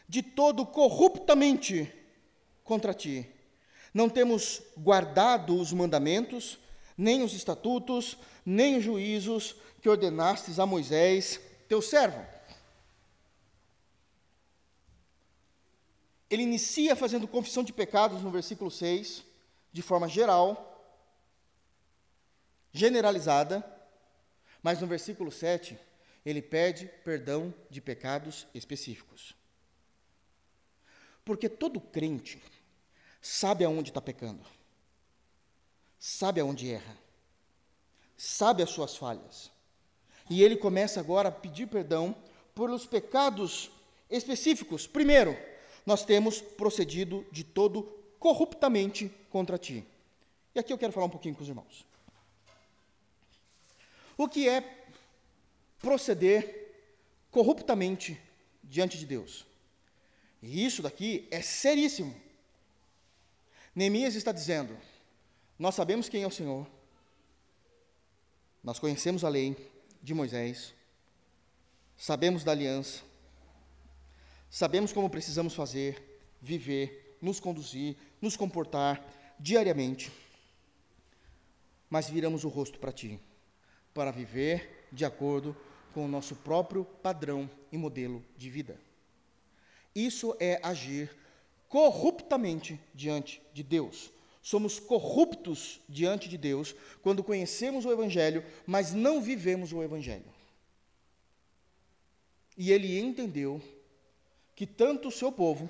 [0.08, 1.92] de todo corruptamente
[2.64, 3.30] contra ti.
[3.94, 6.60] não temos guardado os mandamentos,
[6.98, 12.26] nem os estatutos, nem os juízos que ordenastes a Moisés, teu servo.
[16.30, 19.24] Ele inicia fazendo confissão de pecados no versículo 6,
[19.76, 20.72] de forma geral,
[22.72, 23.62] generalizada,
[24.64, 25.78] mas no versículo 7,
[26.26, 29.36] ele pede perdão de pecados específicos.
[31.26, 32.42] Porque todo crente
[33.22, 34.46] sabe aonde está pecando,
[36.00, 36.98] sabe aonde erra,
[38.16, 39.52] sabe as suas falhas.
[40.30, 42.16] E ele começa agora a pedir perdão
[42.54, 43.70] por os pecados
[44.10, 44.88] específicos.
[44.88, 45.38] Primeiro,
[45.86, 47.84] nós temos procedido de todo
[48.26, 49.86] corruptamente contra ti.
[50.56, 51.86] E aqui eu quero falar um pouquinho com os irmãos.
[54.18, 54.62] O que é
[55.78, 56.42] proceder
[57.30, 58.18] corruptamente
[58.64, 59.46] diante de Deus?
[60.42, 62.16] E isso daqui é seríssimo.
[63.76, 64.78] Neemias está dizendo:
[65.60, 66.66] Nós sabemos quem é o Senhor,
[68.64, 69.70] nós conhecemos a lei
[70.02, 70.74] de Moisés,
[71.98, 73.04] sabemos da aliança,
[74.50, 80.12] sabemos como precisamos fazer, viver, nos conduzir, nos comportar diariamente,
[81.90, 83.20] mas viramos o rosto para Ti,
[83.94, 85.56] para viver de acordo
[85.94, 88.80] com o nosso próprio padrão e modelo de vida.
[89.94, 91.16] Isso é agir
[91.70, 94.12] corruptamente diante de Deus.
[94.42, 100.32] Somos corruptos diante de Deus quando conhecemos o Evangelho, mas não vivemos o Evangelho.
[102.58, 103.62] E ele entendeu
[104.56, 105.70] que tanto o seu povo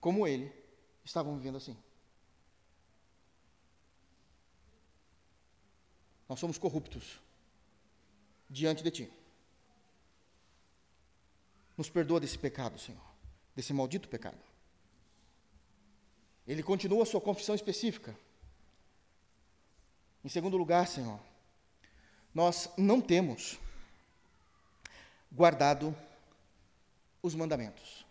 [0.00, 0.50] como ele
[1.04, 1.76] estavam vivendo assim.
[6.32, 7.20] Nós somos corruptos
[8.48, 9.12] diante de Ti.
[11.76, 13.04] Nos perdoa desse pecado, Senhor,
[13.54, 14.40] desse maldito pecado.
[16.48, 18.16] Ele continua a sua confissão específica.
[20.24, 21.20] Em segundo lugar, Senhor,
[22.34, 23.58] nós não temos
[25.30, 25.94] guardado
[27.22, 28.06] os mandamentos.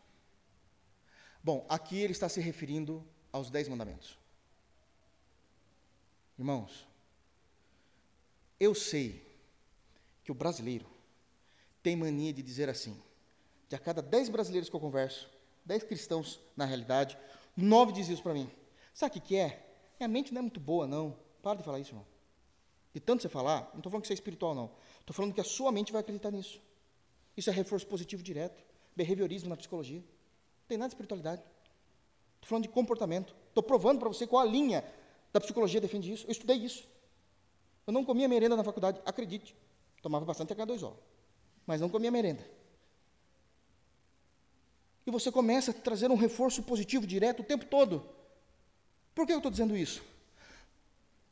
[1.44, 3.04] Bom, aqui ele está se referindo
[3.34, 4.16] aos dez mandamentos.
[6.38, 6.91] Irmãos,
[8.62, 9.26] eu sei
[10.24, 10.86] que o brasileiro
[11.82, 12.96] tem mania de dizer assim:
[13.68, 15.28] de a cada dez brasileiros que eu converso,
[15.66, 17.18] dez cristãos na realidade,
[17.58, 18.52] nove diziam isso para mim.
[18.94, 19.68] Sabe o que, que é?
[20.00, 21.18] Minha mente não é muito boa, não.
[21.42, 22.06] Para de falar isso, irmão.
[22.94, 24.70] De tanto você falar, não estou falando que você é espiritual, não.
[25.00, 26.62] Estou falando que a sua mente vai acreditar nisso.
[27.36, 28.64] Isso é reforço positivo direto.
[28.96, 30.00] Behaviorismo na psicologia.
[30.02, 31.42] Não tem nada de espiritualidade.
[32.36, 33.36] Estou falando de comportamento.
[33.48, 34.86] Estou provando para você qual a linha
[35.34, 36.28] da psicologia defende isso.
[36.28, 36.91] Eu estudei isso.
[37.86, 39.56] Eu não comia merenda na faculdade, acredite.
[40.02, 40.94] Tomava bastante H2O.
[41.66, 42.46] Mas não comia merenda.
[45.06, 48.08] E você começa a trazer um reforço positivo direto o tempo todo.
[49.16, 50.04] Por que eu estou dizendo isso?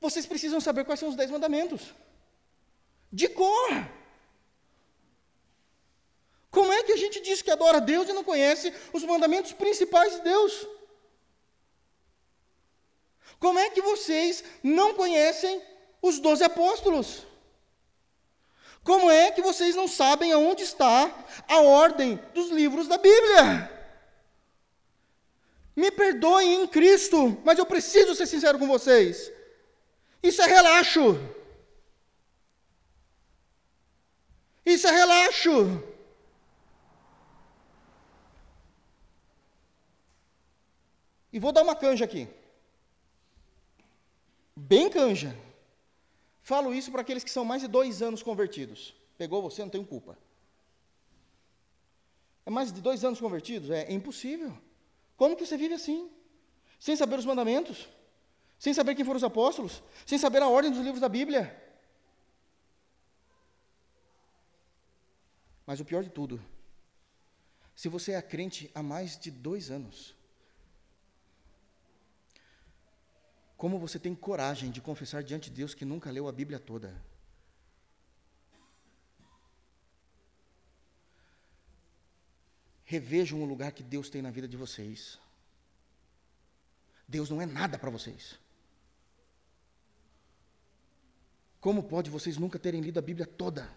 [0.02, 1.94] Vocês precisam saber quais são os dez mandamentos.
[3.12, 3.70] De cor.
[6.52, 10.16] Como é que a gente diz que adora Deus e não conhece os mandamentos principais
[10.16, 10.68] de Deus?
[13.40, 15.62] Como é que vocês não conhecem
[16.02, 17.26] os doze apóstolos?
[18.84, 21.14] Como é que vocês não sabem aonde está
[21.48, 23.70] a ordem dos livros da Bíblia?
[25.76, 29.32] Me perdoem em Cristo, mas eu preciso ser sincero com vocês.
[30.22, 31.18] Isso é relaxo.
[34.66, 35.84] Isso é relaxo.
[41.32, 42.28] E vou dar uma canja aqui.
[44.56, 45.36] Bem canja.
[46.42, 48.96] Falo isso para aqueles que são mais de dois anos convertidos.
[49.18, 50.18] Pegou você, não tenho culpa.
[52.46, 53.70] É mais de dois anos convertidos?
[53.70, 54.58] É, é impossível.
[55.16, 56.10] Como que você vive assim?
[56.80, 57.88] Sem saber os mandamentos?
[58.58, 59.84] Sem saber quem foram os apóstolos?
[60.06, 61.56] Sem saber a ordem dos livros da Bíblia?
[65.66, 66.44] Mas o pior de tudo,
[67.76, 70.16] se você é crente há mais de dois anos,
[73.60, 76.96] Como você tem coragem de confessar diante de Deus que nunca leu a Bíblia toda?
[82.86, 85.20] Revejam o lugar que Deus tem na vida de vocês.
[87.06, 88.40] Deus não é nada para vocês.
[91.60, 93.70] Como pode vocês nunca terem lido a Bíblia toda?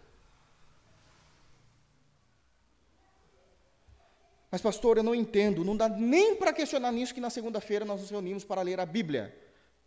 [4.48, 8.00] Mas, pastor, eu não entendo, não dá nem para questionar nisso que na segunda-feira nós
[8.00, 9.41] nos reunimos para ler a Bíblia.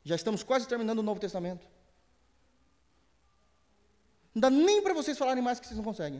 [0.06, 1.68] Já estamos quase terminando o Novo Testamento.
[4.36, 6.20] Não dá nem para vocês falarem mais que vocês não conseguem.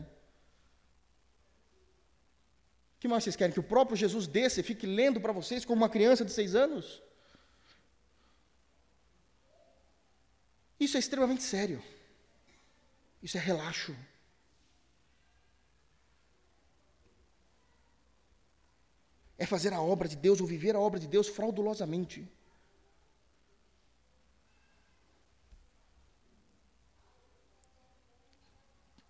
[2.96, 3.52] O que mais vocês querem?
[3.52, 6.56] Que o próprio Jesus desça e fique lendo para vocês como uma criança de seis
[6.56, 7.00] anos?
[10.80, 11.80] Isso é extremamente sério.
[13.22, 13.94] Isso é relaxo.
[19.38, 22.28] É fazer a obra de Deus ou viver a obra de Deus fraudulosamente.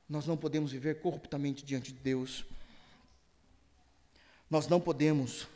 [0.09, 2.45] Nós não podemos viver corruptamente diante de Deus.
[4.49, 5.49] Nós não podemos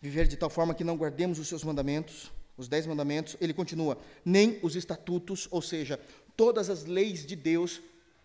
[0.00, 3.36] viver de tal forma que não guardemos os seus mandamentos, os dez mandamentos.
[3.40, 5.98] Ele continua, nem os estatutos, ou seja,
[6.36, 7.80] todas as leis de Deus,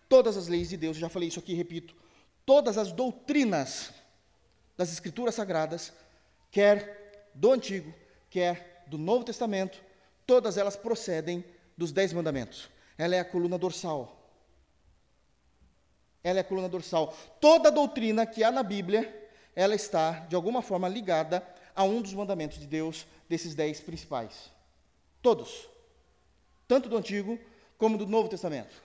[0.08, 1.94] todas as leis de Deus, já falei isso aqui, repito,
[2.44, 3.92] todas as doutrinas
[4.76, 5.92] das Escrituras Sagradas,
[6.50, 7.92] quer do Antigo,
[8.28, 9.80] quer do Novo Testamento,
[10.26, 11.42] todas elas procedem
[11.76, 12.68] dos dez mandamentos.
[12.98, 14.17] Ela é a coluna dorsal
[16.22, 17.16] ela é a coluna dorsal.
[17.40, 22.12] Toda doutrina que há na Bíblia, ela está, de alguma forma, ligada a um dos
[22.12, 24.50] mandamentos de Deus, desses dez principais.
[25.22, 25.68] Todos.
[26.66, 27.38] Tanto do Antigo
[27.76, 28.82] como do Novo Testamento.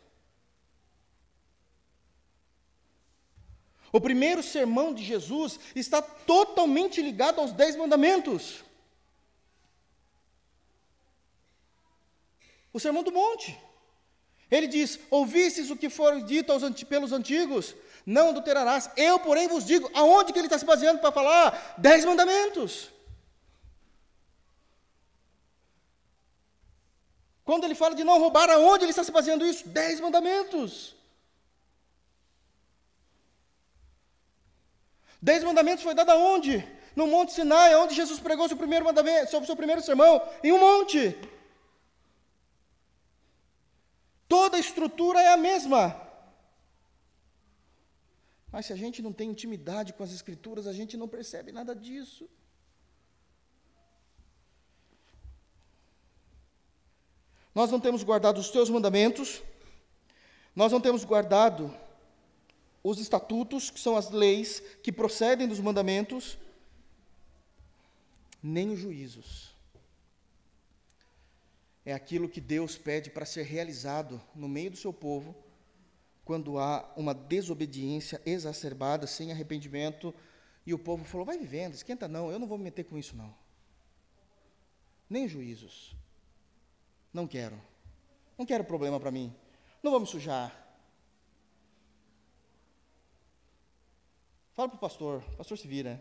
[3.92, 8.64] O primeiro sermão de Jesus está totalmente ligado aos dez mandamentos.
[12.74, 13.56] O sermão do monte.
[14.50, 17.76] Ele diz: Ouvistes o que foi dito aos, pelos antigos,
[18.06, 18.90] não adulterarás.
[18.96, 21.76] Eu, porém, vos digo, aonde que ele está se baseando para falar?
[21.78, 22.92] Dez mandamentos.
[27.44, 29.68] Quando ele fala de não roubar, aonde ele está se baseando isso?
[29.68, 30.96] Dez mandamentos.
[35.22, 36.66] Dez mandamentos foi dado aonde?
[36.96, 40.60] No Monte Sinai, onde Jesus pregou seu primeiro mandamento, seu, seu primeiro sermão, em um
[40.60, 41.18] monte.
[44.28, 46.02] Toda a estrutura é a mesma.
[48.52, 51.76] Mas se a gente não tem intimidade com as Escrituras, a gente não percebe nada
[51.76, 52.30] disso.
[57.54, 59.44] Nós não temos guardado os teus mandamentos,
[60.56, 61.76] nós não temos guardado
[62.84, 66.38] os estatutos, que são as leis que procedem dos mandamentos,
[68.42, 69.53] nem os juízos
[71.86, 75.36] é aquilo que Deus pede para ser realizado no meio do seu povo,
[76.24, 80.14] quando há uma desobediência exacerbada, sem arrependimento,
[80.66, 83.16] e o povo falou: vai vivendo, esquenta não, eu não vou me meter com isso
[83.16, 83.36] não.
[85.10, 85.96] Nem juízos.
[87.14, 87.62] Não quero.
[88.38, 89.36] Não quero problema para mim.
[89.84, 90.64] Não vou me sujar.
[94.54, 96.00] Fala para o pastor, o pastor se vira.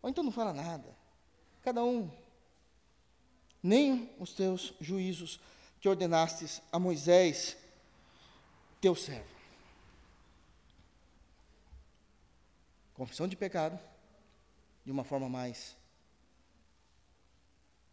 [0.00, 0.96] Ou então não fala nada.
[1.62, 2.10] Cada um
[3.66, 5.40] nem os teus juízos
[5.80, 7.56] que ordenastes a Moisés,
[8.80, 9.34] teu servo.
[12.94, 13.78] Confissão de pecado,
[14.84, 15.76] de uma forma mais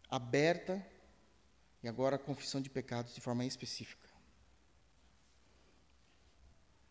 [0.08, 0.84] aberta,
[1.82, 4.08] e agora confissão de pecados de forma específica.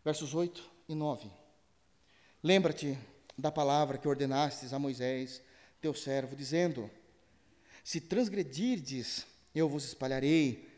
[0.03, 1.31] Versos 8 e 9.
[2.43, 2.99] Lembra-te
[3.37, 5.41] da palavra que ordenastes a Moisés,
[5.79, 6.91] teu servo, dizendo:
[7.83, 10.69] se transgredirdes, eu vos espalharei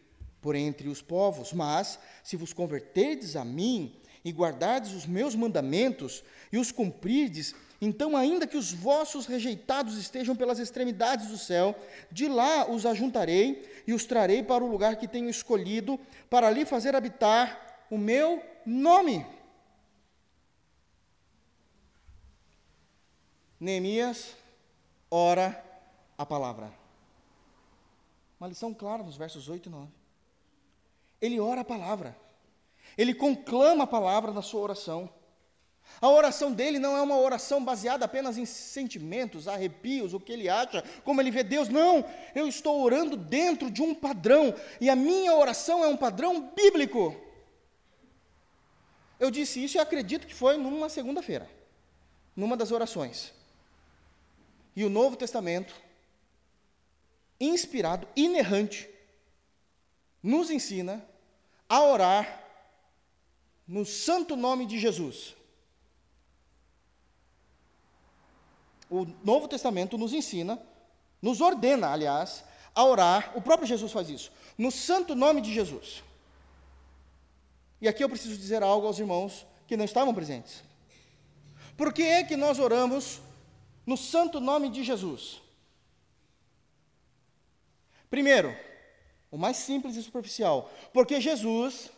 [0.42, 6.24] por entre os povos, mas se vos converterdes a mim e guardardes os meus mandamentos
[6.52, 11.76] e os cumprirdes, então, ainda que os vossos rejeitados estejam pelas extremidades do céu,
[12.12, 16.00] de lá os ajuntarei e os trarei para o lugar que tenho escolhido,
[16.30, 19.26] para ali fazer habitar o meu nome.
[23.60, 24.36] Neemias
[25.12, 25.64] ora
[26.18, 26.85] a palavra.
[28.40, 29.92] Uma lição clara nos versos 8 e 9.
[31.22, 32.16] Ele ora a palavra.
[32.98, 35.10] Ele conclama a palavra na sua oração.
[36.02, 40.50] A oração dele não é uma oração baseada apenas em sentimentos, arrepios, o que ele
[40.50, 41.70] acha, como ele vê Deus.
[41.70, 46.52] Não, eu estou orando dentro de um padrão, e a minha oração é um padrão
[46.54, 47.16] bíblico.
[49.20, 51.50] Eu disse isso e acredito que foi numa segunda-feira,
[52.36, 53.34] numa das orações.
[54.76, 55.74] E o Novo Testamento
[57.40, 58.90] inspirado, inerrante,
[60.22, 61.06] nos ensina
[61.70, 62.44] a orar
[63.68, 65.36] no santo nome de Jesus.
[68.90, 70.60] O Novo Testamento nos ensina,
[71.22, 76.04] nos ordena, aliás, a orar, o próprio Jesus faz isso, no santo nome de Jesus.
[77.82, 80.64] E aqui eu preciso dizer algo aos irmãos que não estavam presentes.
[81.76, 83.20] Por que é que nós oramos
[83.86, 85.42] no santo nome de Jesus?
[88.16, 88.56] Primeiro,
[89.30, 91.92] o mais simples e superficial, porque Jesus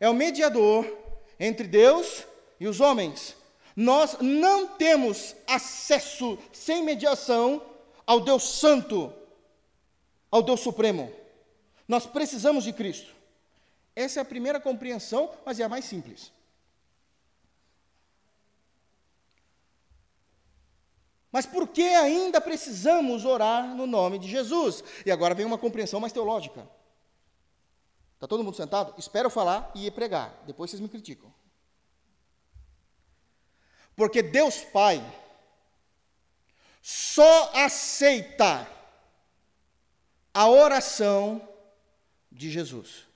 [0.00, 0.90] é o mediador
[1.38, 2.24] entre Deus
[2.58, 3.36] e os homens.
[3.76, 7.62] Nós não temos acesso sem mediação
[8.06, 9.12] ao Deus Santo,
[10.30, 11.12] ao Deus Supremo.
[11.86, 13.14] Nós precisamos de Cristo.
[13.94, 16.32] Essa é a primeira compreensão, mas é a mais simples.
[21.38, 24.82] Mas por que ainda precisamos orar no nome de Jesus?
[25.06, 26.68] E agora vem uma compreensão mais teológica.
[28.14, 28.92] Está todo mundo sentado?
[28.98, 30.34] Espero falar e pregar.
[30.48, 31.32] Depois vocês me criticam.
[33.94, 35.00] Porque Deus Pai
[36.82, 38.68] só aceita
[40.34, 41.48] a oração
[42.32, 43.06] de Jesus.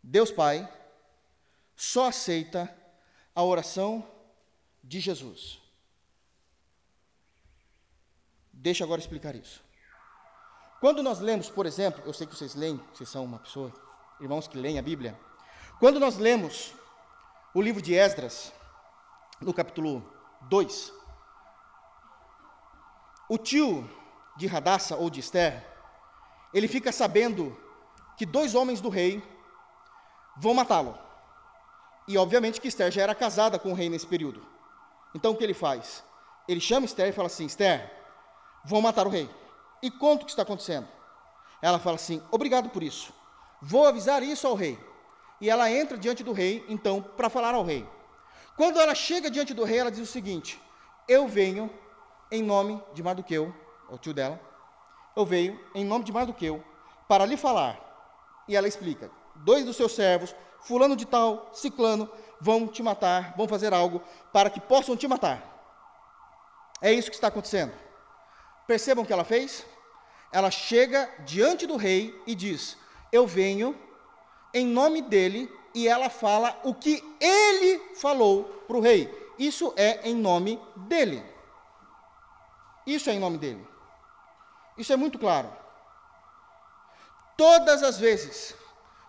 [0.00, 0.72] Deus Pai
[1.74, 2.72] só aceita
[3.34, 4.13] a oração de
[5.00, 5.60] Jesus.
[8.52, 9.62] Deixa agora explicar isso.
[10.80, 13.72] Quando nós lemos, por exemplo, eu sei que vocês leem, vocês são uma pessoa,
[14.20, 15.18] irmãos que leem a Bíblia.
[15.80, 16.74] Quando nós lemos
[17.54, 18.52] o livro de Esdras,
[19.40, 20.04] no capítulo
[20.42, 20.92] 2,
[23.28, 23.88] o tio
[24.36, 25.66] de Radassa ou de Esther,
[26.52, 27.56] ele fica sabendo
[28.16, 29.22] que dois homens do rei
[30.36, 30.98] vão matá-lo.
[32.06, 34.53] E obviamente que Esther já era casada com o rei nesse período.
[35.14, 36.02] Então o que ele faz?
[36.48, 37.90] Ele chama Esther e fala assim: Esther,
[38.64, 39.30] vão matar o rei.
[39.82, 40.88] E conta o que está acontecendo.
[41.62, 43.12] Ela fala assim: obrigado por isso.
[43.62, 44.78] Vou avisar isso ao rei.
[45.40, 47.86] E ela entra diante do rei, então, para falar ao rei.
[48.56, 50.60] Quando ela chega diante do rei, ela diz o seguinte:
[51.08, 51.70] Eu venho
[52.30, 53.54] em nome de Mardoqueu,
[53.90, 54.40] é o tio dela.
[55.16, 56.62] Eu venho em nome de Mardoqueu
[57.08, 57.78] para lhe falar.
[58.48, 60.34] E ela explica: dois dos seus servos,
[60.64, 62.10] fulano de tal, ciclano,
[62.40, 64.02] vão te matar, vão fazer algo
[64.32, 65.54] para que possam te matar.
[66.80, 67.72] É isso que está acontecendo.
[68.66, 69.64] Percebam o que ela fez?
[70.32, 72.76] Ela chega diante do rei e diz:
[73.12, 73.78] Eu venho
[74.52, 79.12] em nome dele, e ela fala o que ele falou para o rei.
[79.38, 81.24] Isso é em nome dele.
[82.86, 83.66] Isso é em nome dele.
[84.78, 85.50] Isso é muito claro.
[87.36, 88.54] Todas as vezes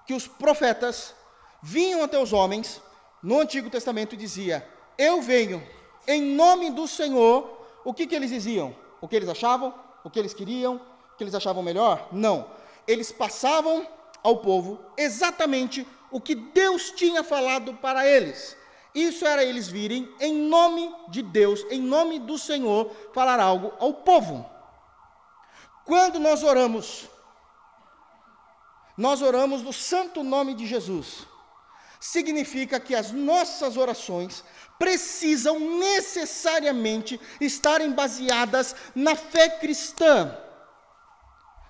[0.07, 1.13] que os profetas
[1.65, 2.79] vinham até os homens
[3.23, 5.67] no Antigo Testamento dizia: Eu venho
[6.07, 7.57] em nome do Senhor.
[7.83, 8.75] O que, que eles diziam?
[9.01, 9.73] O que eles achavam?
[10.03, 10.75] O que eles queriam?
[10.75, 12.07] O que eles achavam melhor?
[12.11, 12.51] Não.
[12.87, 13.87] Eles passavam
[14.23, 18.55] ao povo exatamente o que Deus tinha falado para eles.
[18.93, 23.91] Isso era eles virem em nome de Deus, em nome do Senhor, falar algo ao
[23.91, 24.45] povo.
[25.83, 27.09] Quando nós oramos,
[28.95, 31.27] nós oramos no santo nome de Jesus
[31.99, 34.43] significa que as nossas orações
[34.77, 40.37] precisam necessariamente estarem baseadas na fé cristã,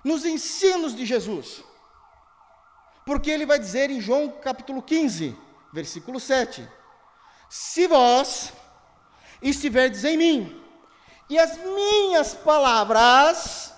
[0.04, 1.62] nos ensinos de Jesus.
[3.04, 5.36] Porque ele vai dizer em João capítulo 15,
[5.72, 6.68] versículo 7:
[7.48, 8.52] Se vós
[9.40, 10.62] estiverdes em mim,
[11.28, 13.72] e as minhas palavras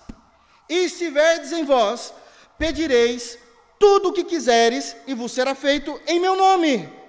[0.67, 2.13] estiverdes em vós,
[2.57, 3.37] pedireis
[3.79, 6.99] tudo o que quiseres e vos será feito em meu nome.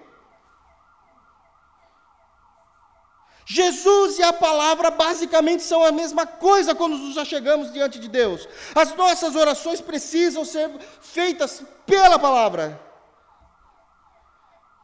[3.44, 8.48] Jesus e a palavra basicamente são a mesma coisa quando nos achegamos diante de Deus.
[8.72, 12.80] As nossas orações precisam ser feitas pela palavra.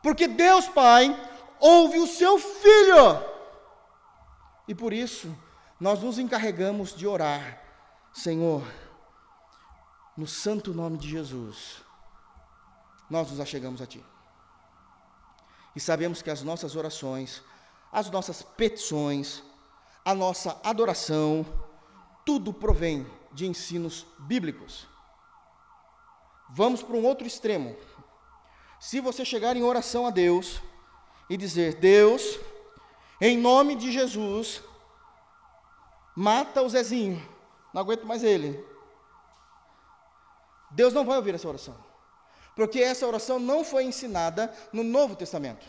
[0.03, 1.17] Porque Deus Pai
[1.61, 3.23] ouve o seu filho.
[4.67, 5.33] E por isso,
[5.79, 7.63] nós nos encarregamos de orar,
[8.13, 8.65] Senhor,
[10.17, 11.83] no santo nome de Jesus,
[13.11, 14.03] nós nos achegamos a Ti.
[15.75, 17.43] E sabemos que as nossas orações,
[17.93, 19.43] as nossas petições,
[20.05, 21.45] a nossa adoração,
[22.25, 24.87] tudo provém de ensinos bíblicos.
[26.49, 27.77] Vamos para um outro extremo.
[28.81, 30.63] Se você chegar em oração a Deus
[31.29, 32.39] e dizer: Deus,
[33.21, 34.63] em nome de Jesus,
[36.15, 37.21] mata o Zezinho,
[37.75, 38.65] não aguento mais ele.
[40.77, 41.75] Deus não vai ouvir essa oração.
[42.55, 45.67] Porque essa oração não foi ensinada no Novo Testamento.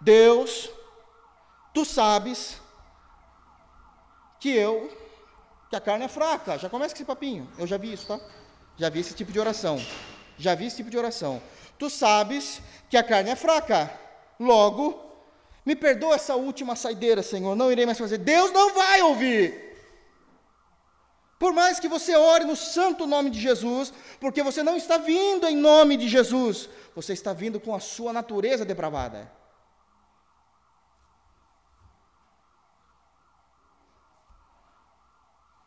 [0.00, 0.70] Deus,
[1.74, 2.60] tu sabes
[4.38, 4.96] que eu,
[5.68, 6.56] que a carne é fraca.
[6.56, 7.50] Já começa com esse papinho.
[7.58, 8.20] Eu já vi isso, tá?
[8.76, 9.84] Já vi esse tipo de oração.
[10.36, 11.42] Já vi esse tipo de oração.
[11.76, 13.92] Tu sabes que a carne é fraca.
[14.38, 15.04] Logo,
[15.66, 17.56] me perdoa essa última saideira, Senhor.
[17.56, 18.18] Não irei mais fazer.
[18.18, 19.67] Deus não vai ouvir.
[21.38, 25.46] Por mais que você ore no santo nome de Jesus, porque você não está vindo
[25.46, 29.30] em nome de Jesus, você está vindo com a sua natureza depravada.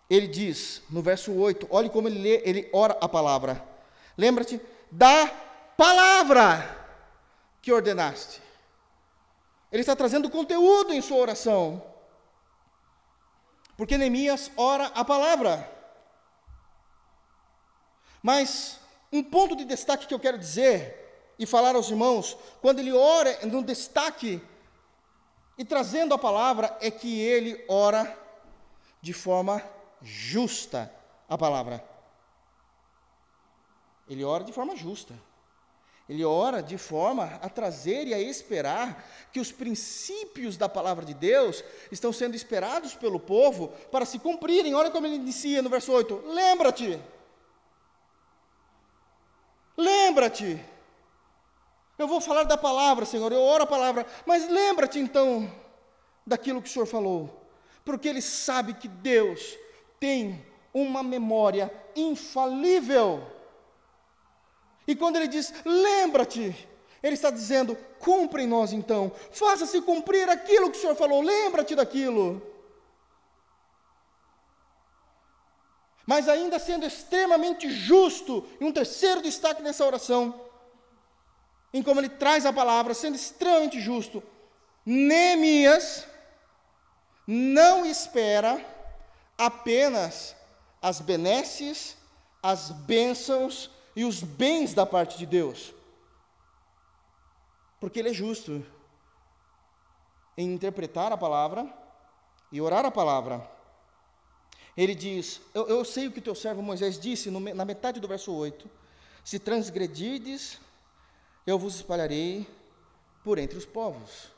[0.10, 3.66] Ele diz no verso 8, olhe como ele lê, ele ora a palavra.
[4.18, 4.60] Lembra-te
[4.92, 5.26] da
[5.78, 6.80] palavra
[7.62, 8.42] que ordenaste.
[9.72, 11.91] Ele está trazendo conteúdo em sua oração.
[13.82, 15.68] Porque Neemias ora a palavra.
[18.22, 18.80] Mas
[19.12, 23.44] um ponto de destaque que eu quero dizer e falar aos irmãos, quando ele ora
[23.48, 24.40] no destaque
[25.58, 28.16] e trazendo a palavra, é que ele ora
[29.02, 29.68] de forma
[30.00, 30.94] justa
[31.28, 31.84] a palavra.
[34.08, 35.16] Ele ora de forma justa.
[36.12, 39.02] Ele ora de forma a trazer e a esperar
[39.32, 44.76] que os princípios da palavra de Deus estão sendo esperados pelo povo para se cumprirem.
[44.76, 47.02] Olha como ele inicia no verso 8: Lembra-te.
[49.78, 50.62] Lembra-te.
[51.98, 55.50] Eu vou falar da palavra, Senhor, eu oro a palavra, mas lembra-te então
[56.28, 57.48] daquilo que o Senhor falou,
[57.86, 59.58] porque ele sabe que Deus
[59.98, 63.26] tem uma memória infalível.
[64.88, 66.56] E quando ele diz, lembra-te,
[67.04, 71.76] ele está dizendo, cumpre em nós então, faça-se cumprir aquilo que o Senhor falou, lembra-te
[71.76, 72.42] daquilo.
[76.06, 80.42] Mas ainda sendo extremamente justo, e um terceiro destaque nessa oração,
[81.74, 84.22] em como ele traz a palavra, sendo extremamente justo,
[84.86, 86.06] Neemias
[87.26, 88.64] não espera
[89.38, 90.36] apenas
[90.82, 91.96] as benesses,
[92.42, 95.74] as bênçãos e os bens da parte de Deus.
[97.80, 98.66] Porque Ele é justo
[100.38, 101.72] em interpretar a palavra
[102.52, 103.50] e orar a palavra.
[104.76, 108.08] Ele diz: Eu, eu sei o que teu servo Moisés disse no, na metade do
[108.08, 108.70] verso 8:
[109.24, 110.60] Se transgredirdes,
[111.46, 112.48] eu vos espalharei
[113.24, 114.30] por entre os povos.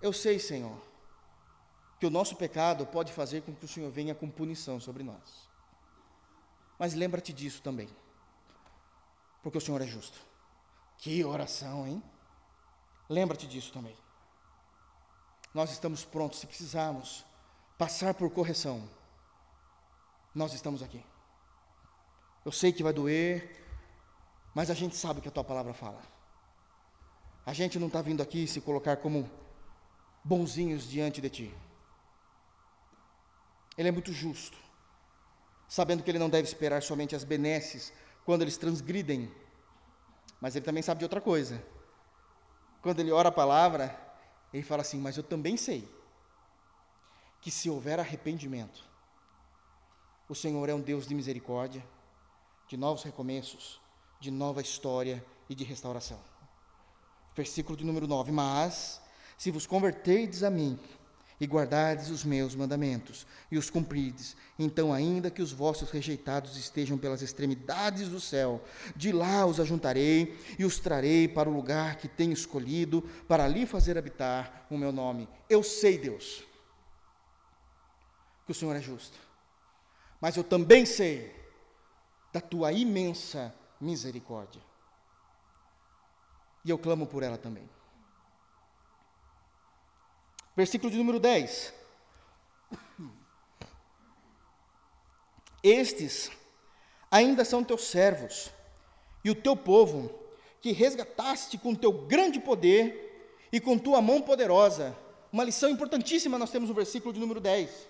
[0.00, 0.76] Eu sei, Senhor,
[1.98, 5.45] que o nosso pecado pode fazer com que o Senhor venha com punição sobre nós.
[6.78, 7.88] Mas lembra-te disso também,
[9.42, 10.18] porque o Senhor é justo.
[10.98, 12.02] Que oração, hein?
[13.08, 13.96] Lembra-te disso também.
[15.54, 17.24] Nós estamos prontos, se precisarmos
[17.78, 18.88] passar por correção,
[20.34, 21.04] nós estamos aqui.
[22.44, 23.64] Eu sei que vai doer,
[24.54, 26.02] mas a gente sabe que a tua palavra fala.
[27.44, 29.30] A gente não está vindo aqui se colocar como
[30.22, 31.54] bonzinhos diante de ti.
[33.78, 34.58] Ele é muito justo,
[35.68, 37.92] sabendo que ele não deve esperar somente as benesses
[38.24, 39.32] quando eles transgridem,
[40.40, 41.62] mas ele também sabe de outra coisa.
[42.82, 43.98] Quando ele ora a palavra,
[44.52, 45.88] ele fala assim: Mas eu também sei
[47.40, 48.84] que se houver arrependimento,
[50.28, 51.84] o Senhor é um Deus de misericórdia,
[52.68, 53.80] de novos recomeços,
[54.20, 56.20] de nova história e de restauração.
[57.34, 59.00] Versículo de número 9: Mas
[59.36, 60.78] se vos converterdes a mim,
[61.40, 66.96] e guardardes os meus mandamentos e os cumprirdes, então, ainda que os vossos rejeitados estejam
[66.96, 68.64] pelas extremidades do céu,
[68.94, 73.66] de lá os ajuntarei e os trarei para o lugar que tenho escolhido, para ali
[73.66, 75.28] fazer habitar o meu nome.
[75.48, 76.42] Eu sei, Deus,
[78.46, 79.18] que o Senhor é justo,
[80.20, 81.34] mas eu também sei
[82.32, 84.62] da tua imensa misericórdia.
[86.64, 87.68] E eu clamo por ela também.
[90.56, 91.74] Versículo de número 10.
[95.62, 96.30] Estes
[97.10, 98.50] ainda são teus servos
[99.22, 100.10] e o teu povo,
[100.60, 104.96] que resgataste com teu grande poder e com tua mão poderosa.
[105.32, 107.88] Uma lição importantíssima nós temos no versículo de número 10.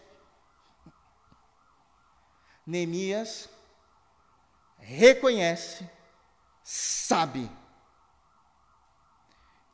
[2.67, 3.49] Neemias
[4.79, 5.89] reconhece,
[6.65, 7.51] sabe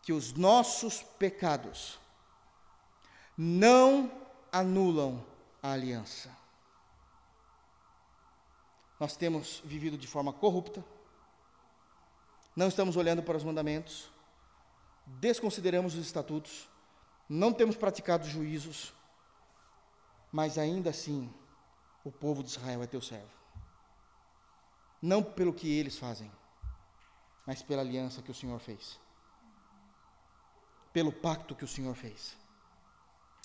[0.02, 2.01] que os nossos pecados
[3.42, 4.08] não
[4.52, 5.20] anulam
[5.60, 6.30] a aliança.
[9.00, 10.84] Nós temos vivido de forma corrupta,
[12.54, 14.12] não estamos olhando para os mandamentos,
[15.04, 16.68] desconsideramos os estatutos,
[17.28, 18.94] não temos praticado juízos,
[20.30, 21.28] mas ainda assim
[22.04, 23.42] o povo de Israel é teu servo.
[25.00, 26.30] Não pelo que eles fazem,
[27.44, 29.00] mas pela aliança que o Senhor fez,
[30.92, 32.40] pelo pacto que o Senhor fez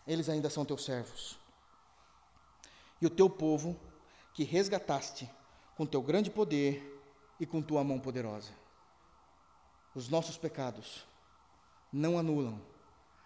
[0.08, 1.38] eles ainda são teus servos.
[3.01, 3.80] E o teu povo,
[4.34, 5.30] que resgataste
[5.76, 6.99] com teu grande poder
[7.39, 8.51] e com tua mão poderosa.
[9.93, 11.05] Os nossos pecados
[11.91, 12.60] não anulam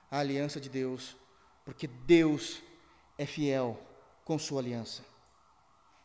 [0.10, 1.16] a aliança de Deus,
[1.64, 2.62] porque Deus
[3.18, 3.80] é fiel
[4.26, 5.04] com sua aliança.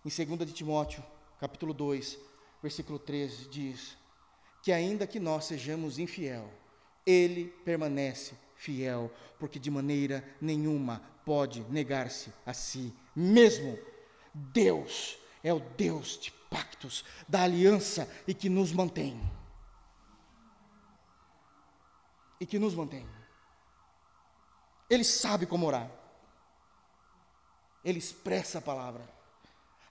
[0.04, 1.02] Em 2 de Timóteo,
[1.40, 2.18] capítulo 2,
[2.62, 3.96] versículo 13, diz:
[4.62, 6.48] Que ainda que nós sejamos infiel,
[7.06, 13.78] ele permanece fiel, porque de maneira nenhuma pode negar-se a si mesmo.
[14.34, 19.20] Deus é o Deus de pactos, da aliança e que nos mantém.
[22.40, 23.06] E que nos mantém.
[24.90, 25.90] Ele sabe como orar.
[27.84, 29.08] ele expressa a palavra.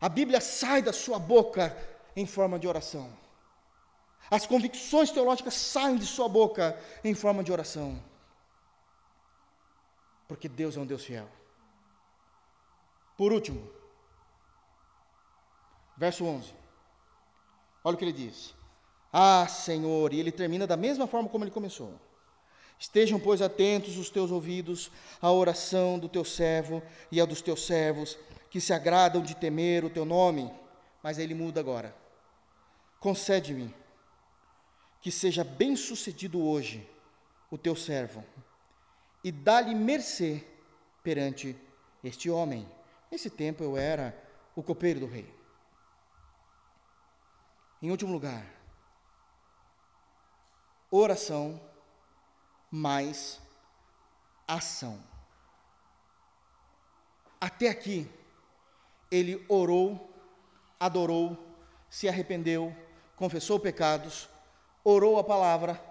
[0.01, 1.75] A Bíblia sai da sua boca
[2.15, 3.24] em forma de oração.
[4.29, 8.01] As convicções teológicas saem de sua boca em forma de oração.
[10.27, 11.29] Porque Deus é um Deus fiel.
[13.17, 13.69] Por último,
[15.95, 16.53] verso 11.
[17.83, 18.53] Olha o que ele diz.
[19.13, 21.93] Ah, Senhor, e ele termina da mesma forma como ele começou.
[22.77, 27.65] Estejam, pois, atentos os teus ouvidos à oração do teu servo e à dos teus
[27.65, 28.17] servos,
[28.49, 30.51] que se agradam de temer o teu nome.
[31.01, 31.95] Mas ele muda agora.
[32.99, 33.73] Concede-me
[35.05, 36.89] que seja bem-sucedido hoje
[37.51, 38.25] o teu servo,
[39.23, 40.43] e dá-lhe mercê
[41.03, 41.55] perante
[42.03, 42.67] este homem.
[43.11, 44.19] Nesse tempo eu era
[44.55, 45.31] o copeiro do rei.
[47.83, 48.51] Em último lugar,
[50.89, 51.61] oração
[52.71, 53.39] mais
[54.47, 54.99] ação.
[57.39, 58.09] Até aqui,
[59.11, 60.11] ele orou,
[60.79, 61.37] adorou,
[61.91, 62.75] se arrependeu,
[63.15, 64.33] confessou pecados,
[64.85, 65.83] orou a palavra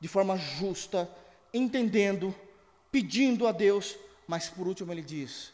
[0.00, 1.08] de forma justa,
[1.54, 2.34] entendendo,
[2.90, 5.52] pedindo a Deus, mas por último ele diz: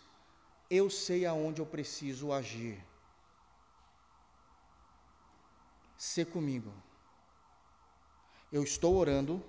[0.70, 2.82] Eu sei aonde eu preciso agir.
[5.97, 6.72] Se comigo.
[8.51, 9.45] Eu estou orando,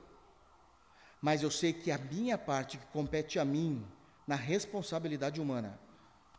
[1.21, 3.87] mas eu sei que a minha parte que compete a mim,
[4.27, 5.79] na responsabilidade humana,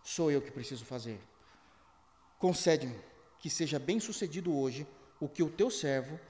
[0.02, 1.18] sou eu que preciso fazer.
[2.38, 2.98] Concede-me
[3.38, 4.86] que seja bem sucedido hoje
[5.18, 6.20] o que o teu servo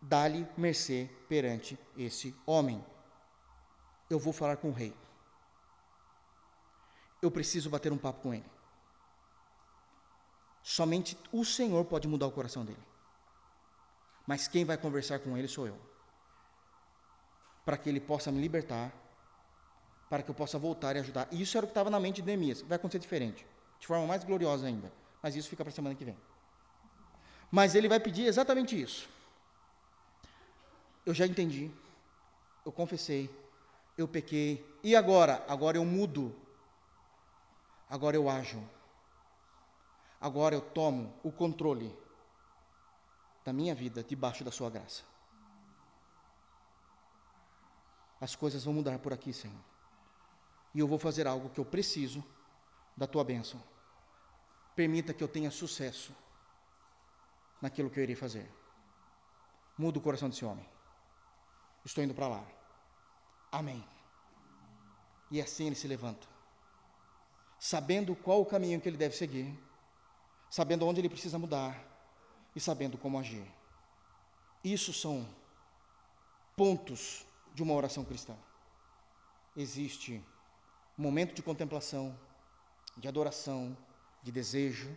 [0.00, 2.84] dá-lhe mercê perante esse homem.
[4.08, 4.94] Eu vou falar com o rei.
[7.20, 8.50] Eu preciso bater um papo com ele.
[10.62, 12.82] Somente o Senhor pode mudar o coração dele.
[14.26, 15.78] Mas quem vai conversar com ele sou eu.
[17.64, 18.92] Para que ele possa me libertar,
[20.08, 21.28] para que eu possa voltar e ajudar.
[21.30, 22.62] E isso era o que estava na mente de Neemias.
[22.62, 23.46] Vai acontecer diferente,
[23.78, 24.92] de forma mais gloriosa ainda.
[25.22, 26.16] Mas isso fica para a semana que vem.
[27.50, 29.08] Mas ele vai pedir exatamente isso
[31.04, 31.70] eu já entendi,
[32.64, 33.30] eu confessei,
[33.96, 35.44] eu pequei, e agora?
[35.48, 36.34] Agora eu mudo,
[37.88, 38.62] agora eu ajo,
[40.20, 41.96] agora eu tomo o controle
[43.44, 45.02] da minha vida debaixo da Sua graça.
[48.20, 49.56] As coisas vão mudar por aqui, Senhor.
[50.74, 52.22] E eu vou fazer algo que eu preciso
[52.96, 53.60] da Tua bênção.
[54.76, 56.14] Permita que eu tenha sucesso
[57.60, 58.50] naquilo que eu irei fazer.
[59.76, 60.68] Muda o coração desse homem.
[61.84, 62.44] Estou indo para lá.
[63.50, 63.84] Amém.
[65.30, 66.26] E assim ele se levanta,
[67.58, 69.56] sabendo qual o caminho que ele deve seguir,
[70.50, 71.80] sabendo onde ele precisa mudar
[72.54, 73.46] e sabendo como agir.
[74.62, 75.26] Isso são
[76.56, 77.24] pontos
[77.54, 78.36] de uma oração cristã.
[79.56, 80.22] Existe
[80.96, 82.18] momento de contemplação,
[82.96, 83.76] de adoração,
[84.22, 84.96] de desejo,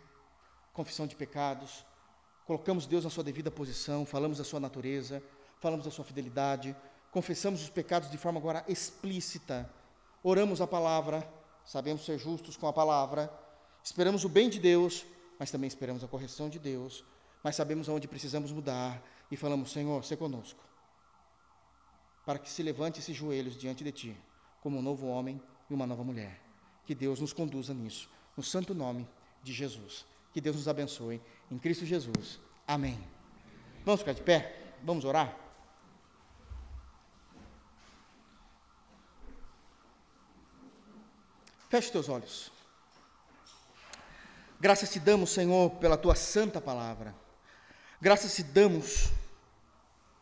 [0.74, 1.86] confissão de pecados,
[2.46, 5.24] colocamos Deus na sua devida posição, falamos da sua natureza,
[5.64, 6.76] falamos da sua fidelidade,
[7.10, 9.70] confessamos os pecados de forma agora explícita,
[10.22, 11.26] oramos a palavra,
[11.64, 13.32] sabemos ser justos com a palavra,
[13.82, 15.06] esperamos o bem de Deus,
[15.40, 17.06] mas também esperamos a correção de Deus,
[17.42, 19.02] mas sabemos aonde precisamos mudar
[19.32, 20.62] e falamos: Senhor, se conosco,
[22.26, 24.18] para que se levante esses joelhos diante de Ti,
[24.60, 26.42] como um novo homem e uma nova mulher.
[26.86, 29.08] Que Deus nos conduza nisso, no santo nome
[29.42, 30.06] de Jesus.
[30.34, 32.38] Que Deus nos abençoe em Cristo Jesus.
[32.68, 33.02] Amém.
[33.86, 34.74] Vamos ficar de pé?
[34.84, 35.43] Vamos orar?
[41.74, 42.52] Feche teus olhos.
[44.62, 47.16] Graças te damos, Senhor, pela tua santa palavra.
[48.00, 49.10] Graças te damos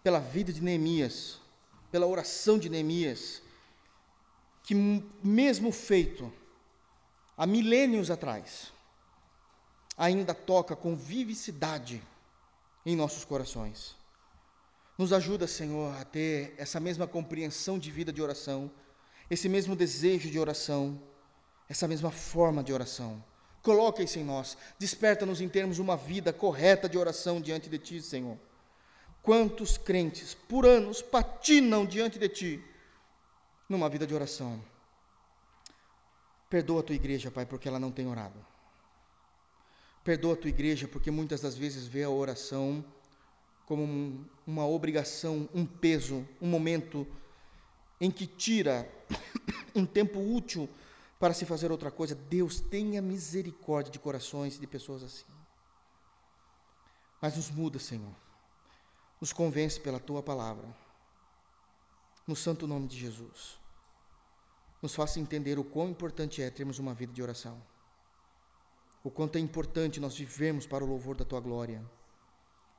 [0.01, 1.41] pela vida de Neemias,
[1.91, 3.41] pela oração de Neemias,
[4.63, 6.31] que mesmo feito
[7.35, 8.71] há milênios atrás,
[9.97, 12.01] ainda toca com vivicidade
[12.85, 13.97] em nossos corações.
[14.97, 18.71] Nos ajuda, Senhor, a ter essa mesma compreensão de vida de oração,
[19.29, 21.10] esse mesmo desejo de oração
[21.71, 23.23] essa mesma forma de oração.
[23.63, 24.57] Coloca isso em nós.
[24.77, 28.37] Desperta-nos em termos uma vida correta de oração diante de Ti, Senhor.
[29.21, 32.63] Quantos crentes por anos patinam diante de Ti
[33.69, 34.61] numa vida de oração.
[36.49, 38.45] Perdoa a tua igreja, Pai, porque ela não tem orado.
[40.03, 42.83] Perdoa a tua igreja porque muitas das vezes vê a oração
[43.65, 47.07] como um, uma obrigação, um peso, um momento
[48.01, 48.91] em que tira
[49.73, 50.67] um tempo útil
[51.21, 52.15] para se fazer outra coisa.
[52.15, 55.31] Deus tenha misericórdia de corações e de pessoas assim.
[57.21, 58.15] Mas nos muda, Senhor.
[59.21, 60.67] Nos convence pela tua palavra.
[62.25, 63.59] No santo nome de Jesus.
[64.81, 67.61] nos faça entender o quão importante é termos uma vida de oração.
[69.03, 71.85] O quanto é importante nós vivermos para o louvor da tua glória.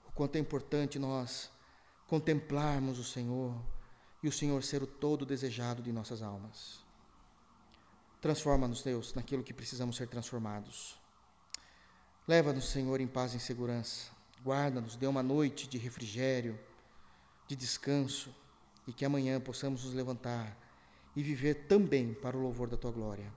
[0.09, 1.49] O quanto é importante nós
[2.09, 3.55] contemplarmos o Senhor
[4.21, 6.82] e o Senhor ser o todo desejado de nossas almas.
[8.23, 10.97] Transforma-nos, Deus, naquilo que precisamos ser transformados.
[12.27, 14.13] Leva-nos, Senhor, em paz e em segurança.
[14.45, 16.57] Guarda-nos, dê uma noite de refrigério,
[17.49, 18.33] de descanso,
[18.87, 20.57] e que amanhã possamos nos levantar
[21.17, 23.33] e viver também para o louvor da tua glória.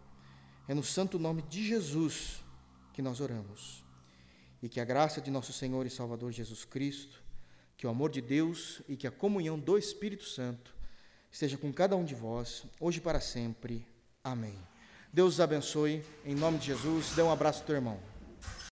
[0.67, 2.43] É no santo nome de Jesus
[2.93, 3.83] que nós oramos.
[4.61, 7.23] E que a graça de nosso Senhor e Salvador Jesus Cristo,
[7.75, 10.75] que o amor de Deus e que a comunhão do Espírito Santo
[11.31, 13.87] esteja com cada um de vós, hoje e para sempre.
[14.23, 14.74] Amém.
[15.15, 16.03] Deus os abençoe.
[16.25, 17.97] Em nome de Jesus, dê um abraço ao teu irmão.